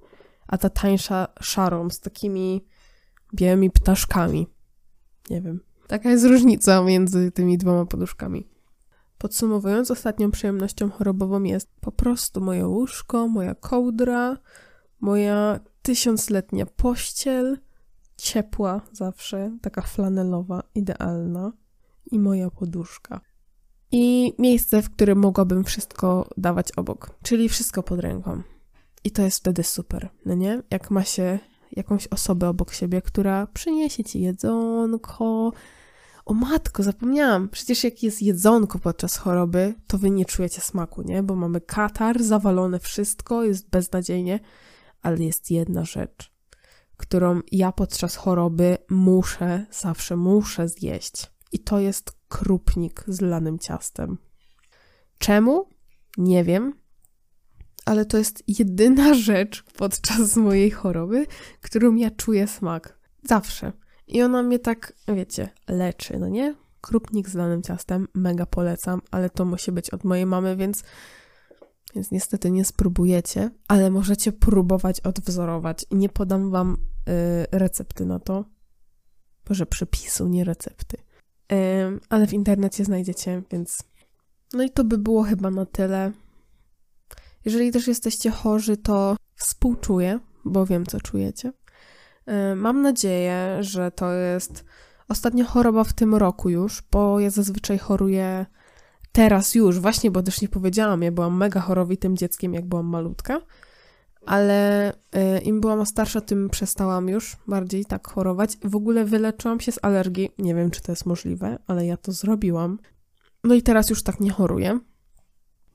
a 0.48 0.58
ta 0.58 0.70
tańsza 0.70 1.28
szarą, 1.42 1.90
z 1.90 2.00
takimi 2.00 2.66
białymi 3.36 3.72
ptaszkami. 3.72 4.48
Nie 5.30 5.42
wiem. 5.42 5.60
Taka 5.88 6.10
jest 6.10 6.26
różnica 6.26 6.84
między 6.84 7.32
tymi 7.32 7.58
dwoma 7.58 7.86
poduszkami. 7.86 8.48
Podsumowując, 9.18 9.92
ostatnią 9.92 10.32
przyjemnością 10.32 10.90
chorobową 10.90 11.44
jest 11.44 11.70
po 11.82 11.92
prostu 11.92 12.42
moje 12.42 12.68
łóżko, 12.68 13.28
moja 13.28 13.56
kołdra, 13.56 14.38
moja 15.00 15.60
tysiącletnia 15.82 16.66
pościel, 16.66 17.58
ciepła 18.18 18.82
zawsze, 18.92 19.58
taka 19.62 19.82
flanelowa, 19.82 20.64
idealna 20.76 21.52
i 22.12 22.20
moja 22.20 22.50
poduszka. 22.50 23.22
I 23.92 24.34
miejsce, 24.40 24.82
w 24.82 24.90
którym 24.90 25.20
mogłabym 25.20 25.64
wszystko 25.64 26.30
dawać 26.38 26.72
obok, 26.72 27.10
czyli 27.24 27.50
wszystko 27.50 27.84
pod 27.84 28.00
ręką. 28.00 28.42
I 29.08 29.12
to 29.12 29.22
jest 29.22 29.40
wtedy 29.40 29.64
super, 29.64 30.10
no 30.26 30.34
nie? 30.34 30.62
Jak 30.72 30.92
ma 30.92 31.04
się 31.04 31.40
jakąś 31.72 32.08
osobę 32.08 32.50
obok 32.50 32.74
siebie, 32.74 33.02
która 33.02 33.48
przyniesie 33.48 34.04
ci 34.04 34.22
jedzonko. 34.22 35.52
O 36.26 36.34
matko, 36.34 36.84
zapomniałam. 36.84 37.50
Przecież 37.50 37.84
jak 37.84 38.04
jest 38.04 38.22
jedzonko 38.22 38.80
podczas 38.80 39.18
choroby, 39.18 39.76
to 39.88 39.98
wy 39.98 40.10
nie 40.10 40.26
czujecie 40.26 40.62
smaku, 40.62 41.02
nie? 41.02 41.24
Bo 41.24 41.36
mamy 41.36 41.62
katar, 41.62 42.24
zawalone 42.24 42.80
wszystko, 42.80 43.44
jest 43.44 43.70
beznadziejnie. 43.70 44.40
Ale 45.02 45.18
jest 45.18 45.52
jedna 45.52 45.86
rzecz, 45.86 46.34
którą 46.98 47.42
ja 47.52 47.72
podczas 47.72 48.16
choroby 48.16 48.78
muszę, 48.90 49.66
zawsze 49.72 50.16
muszę 50.16 50.68
zjeść. 50.68 51.32
I 51.52 51.60
to 51.60 51.80
jest 51.80 52.12
krupnik 52.28 53.04
z 53.08 53.22
lanym 53.22 53.60
ciastem. 53.60 54.18
Czemu? 55.18 55.70
Nie 56.18 56.44
wiem, 56.44 56.74
ale 57.88 58.06
to 58.06 58.18
jest 58.18 58.44
jedyna 58.48 59.14
rzecz 59.30 59.64
podczas 59.64 60.36
mojej 60.36 60.72
choroby, 60.72 61.26
którą 61.62 61.96
ja 61.96 62.12
czuję 62.12 62.48
smak. 62.48 63.00
Zawsze. 63.24 63.72
I 64.08 64.22
ona 64.22 64.44
mnie 64.44 64.60
tak, 64.60 64.94
wiecie, 65.08 65.50
leczy, 65.68 66.20
no 66.20 66.28
nie? 66.28 66.56
Krupnik 66.82 67.30
z 67.30 67.36
lanym 67.36 67.62
ciastem, 67.62 68.08
mega 68.14 68.46
polecam, 68.46 69.02
ale 69.12 69.30
to 69.30 69.46
musi 69.46 69.72
być 69.72 69.90
od 69.90 70.04
mojej 70.04 70.26
mamy, 70.26 70.56
więc, 70.56 70.84
więc 71.96 72.12
niestety 72.12 72.52
nie 72.52 72.66
spróbujecie, 72.66 73.52
ale 73.68 73.90
możecie 73.92 74.32
próbować 74.32 75.02
odwzorować. 75.02 75.86
Nie 75.92 76.10
podam 76.10 76.52
wam 76.52 76.74
y, 76.74 76.78
recepty 77.52 78.06
na 78.06 78.20
to, 78.20 78.46
może 79.50 79.66
przepisu, 79.66 80.28
nie 80.28 80.44
recepty. 80.44 80.98
Y, 81.52 81.56
ale 82.10 82.28
w 82.28 82.34
internecie 82.34 82.86
znajdziecie, 82.86 83.42
więc. 83.52 83.84
No 84.54 84.64
i 84.64 84.70
to 84.70 84.84
by 84.84 84.98
było 84.98 85.24
chyba 85.24 85.52
na 85.52 85.66
tyle. 85.66 86.12
Jeżeli 87.48 87.72
też 87.72 87.88
jesteście 87.88 88.32
chorzy, 88.32 88.78
to 88.78 89.16
współczuję, 89.36 90.20
bo 90.46 90.66
wiem, 90.66 90.86
co 90.86 91.02
czujecie. 91.02 91.54
E, 92.26 92.56
mam 92.56 92.82
nadzieję, 92.82 93.58
że 93.60 93.92
to 93.92 94.12
jest 94.12 94.66
ostatnia 95.10 95.46
choroba 95.46 95.84
w 95.84 95.94
tym 95.94 96.16
roku 96.16 96.50
już, 96.50 96.84
bo 96.92 97.20
ja 97.20 97.30
zazwyczaj 97.30 97.78
choruję 97.78 98.46
teraz 99.12 99.56
już, 99.56 99.80
właśnie, 99.80 100.12
bo 100.12 100.24
też 100.24 100.42
nie 100.42 100.50
powiedziałam, 100.50 101.02
ja 101.02 101.12
byłam 101.12 101.38
mega 101.38 101.60
chorowitym 101.60 102.18
dzieckiem, 102.18 102.54
jak 102.54 102.66
byłam 102.66 102.86
malutka, 102.86 103.42
ale 104.26 104.92
y, 104.94 105.40
im 105.44 105.62
byłam 105.62 105.86
starsza, 105.86 106.22
tym 106.22 106.50
przestałam 106.50 107.10
już 107.10 107.38
bardziej 107.48 107.86
tak 107.86 108.08
chorować. 108.08 108.58
W 108.64 108.76
ogóle 108.76 109.06
wyleczyłam 109.06 109.60
się 109.60 109.72
z 109.72 109.80
alergii. 109.82 110.30
Nie 110.38 110.56
wiem, 110.56 110.72
czy 110.72 110.82
to 110.82 110.92
jest 110.92 111.06
możliwe, 111.06 111.60
ale 111.68 111.86
ja 111.86 111.98
to 111.98 112.12
zrobiłam. 112.12 112.80
No 113.44 113.56
i 113.56 113.62
teraz 113.62 113.90
już 113.90 114.04
tak 114.04 114.20
nie 114.20 114.32
choruję. 114.32 114.80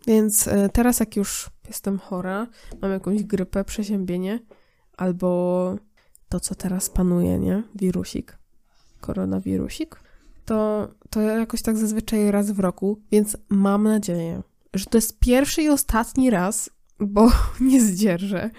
Więc 0.06 0.46
y, 0.46 0.70
teraz, 0.72 1.00
jak 1.00 1.16
już 1.16 1.50
jestem 1.68 1.98
chora, 1.98 2.46
mam 2.82 2.90
jakąś 2.90 3.22
grypę, 3.22 3.64
przeziębienie, 3.64 4.38
albo 4.96 5.76
to, 6.28 6.40
co 6.40 6.54
teraz 6.54 6.90
panuje, 6.90 7.38
nie? 7.38 7.62
Wirusik, 7.74 8.38
koronawirusik, 9.00 10.00
to, 10.44 10.88
to 11.10 11.20
jakoś 11.20 11.62
tak 11.62 11.78
zazwyczaj 11.78 12.30
raz 12.30 12.50
w 12.50 12.60
roku, 12.60 13.00
więc 13.10 13.36
mam 13.48 13.82
nadzieję, 13.82 14.42
że 14.74 14.84
to 14.84 14.98
jest 14.98 15.18
pierwszy 15.18 15.62
i 15.62 15.68
ostatni 15.68 16.30
raz, 16.30 16.70
bo 17.00 17.30
nie 17.60 17.80
zdzierżę. 17.80 18.50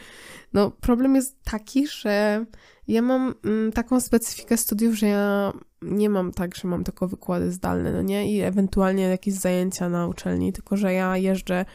No, 0.54 0.72
problem 0.72 1.16
jest 1.16 1.44
taki, 1.44 1.88
że 1.88 2.46
ja 2.88 3.02
mam 3.02 3.34
mm, 3.44 3.72
taką 3.72 4.00
specyfikę 4.00 4.58
studiów, 4.58 4.96
że 4.96 5.08
ja 5.08 5.54
nie 5.82 6.10
mam 6.10 6.32
tak, 6.32 6.56
że 6.56 6.68
mam 6.68 6.84
tylko 6.84 7.08
wykłady 7.08 7.52
zdalne, 7.52 7.92
no 7.92 8.02
nie? 8.02 8.34
I 8.34 8.42
ewentualnie 8.42 9.04
jakieś 9.04 9.34
zajęcia 9.34 9.90
na 9.90 10.08
uczelni, 10.08 10.54
tylko 10.54 10.78
że 10.78 10.94
ja 10.94 11.18
jeżdżę 11.18 11.66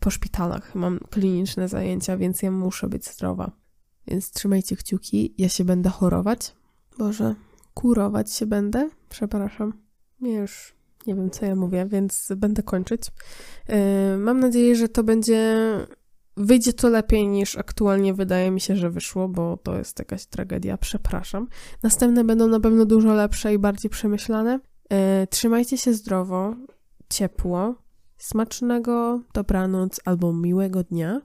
po 0.00 0.10
szpitalach, 0.10 0.74
mam 0.74 0.98
kliniczne 1.10 1.68
zajęcia, 1.68 2.16
więc 2.16 2.42
ja 2.42 2.50
muszę 2.50 2.88
być 2.88 3.06
zdrowa. 3.06 3.50
Więc 4.06 4.30
trzymajcie 4.30 4.76
kciuki, 4.76 5.34
ja 5.38 5.48
się 5.48 5.64
będę 5.64 5.90
chorować. 5.90 6.54
Boże, 6.98 7.34
kurować 7.74 8.32
się 8.32 8.46
będę, 8.46 8.90
przepraszam. 9.08 9.72
Ja 10.20 10.40
już 10.40 10.76
nie 11.06 11.14
wiem, 11.14 11.30
co 11.30 11.46
ja 11.46 11.56
mówię, 11.56 11.86
więc 11.86 12.32
będę 12.36 12.62
kończyć. 12.62 13.02
Yy, 13.68 13.76
mam 14.18 14.40
nadzieję, 14.40 14.76
że 14.76 14.88
to 14.88 15.04
będzie 15.04 15.66
wyjdzie 16.36 16.72
to 16.72 16.88
lepiej 16.88 17.28
niż 17.28 17.56
aktualnie 17.56 18.14
wydaje 18.14 18.50
mi 18.50 18.60
się, 18.60 18.76
że 18.76 18.90
wyszło, 18.90 19.28
bo 19.28 19.56
to 19.56 19.78
jest 19.78 19.98
jakaś 19.98 20.26
tragedia, 20.26 20.78
przepraszam. 20.78 21.48
Następne 21.82 22.24
będą 22.24 22.48
na 22.48 22.60
pewno 22.60 22.84
dużo 22.84 23.14
lepsze 23.14 23.54
i 23.54 23.58
bardziej 23.58 23.90
przemyślane. 23.90 24.60
Yy, 24.90 24.96
trzymajcie 25.30 25.78
się 25.78 25.94
zdrowo, 25.94 26.54
ciepło, 27.10 27.74
smacznego, 28.18 29.20
dobranoc 29.34 30.00
albo 30.04 30.32
miłego 30.32 30.82
dnia. 30.82 31.20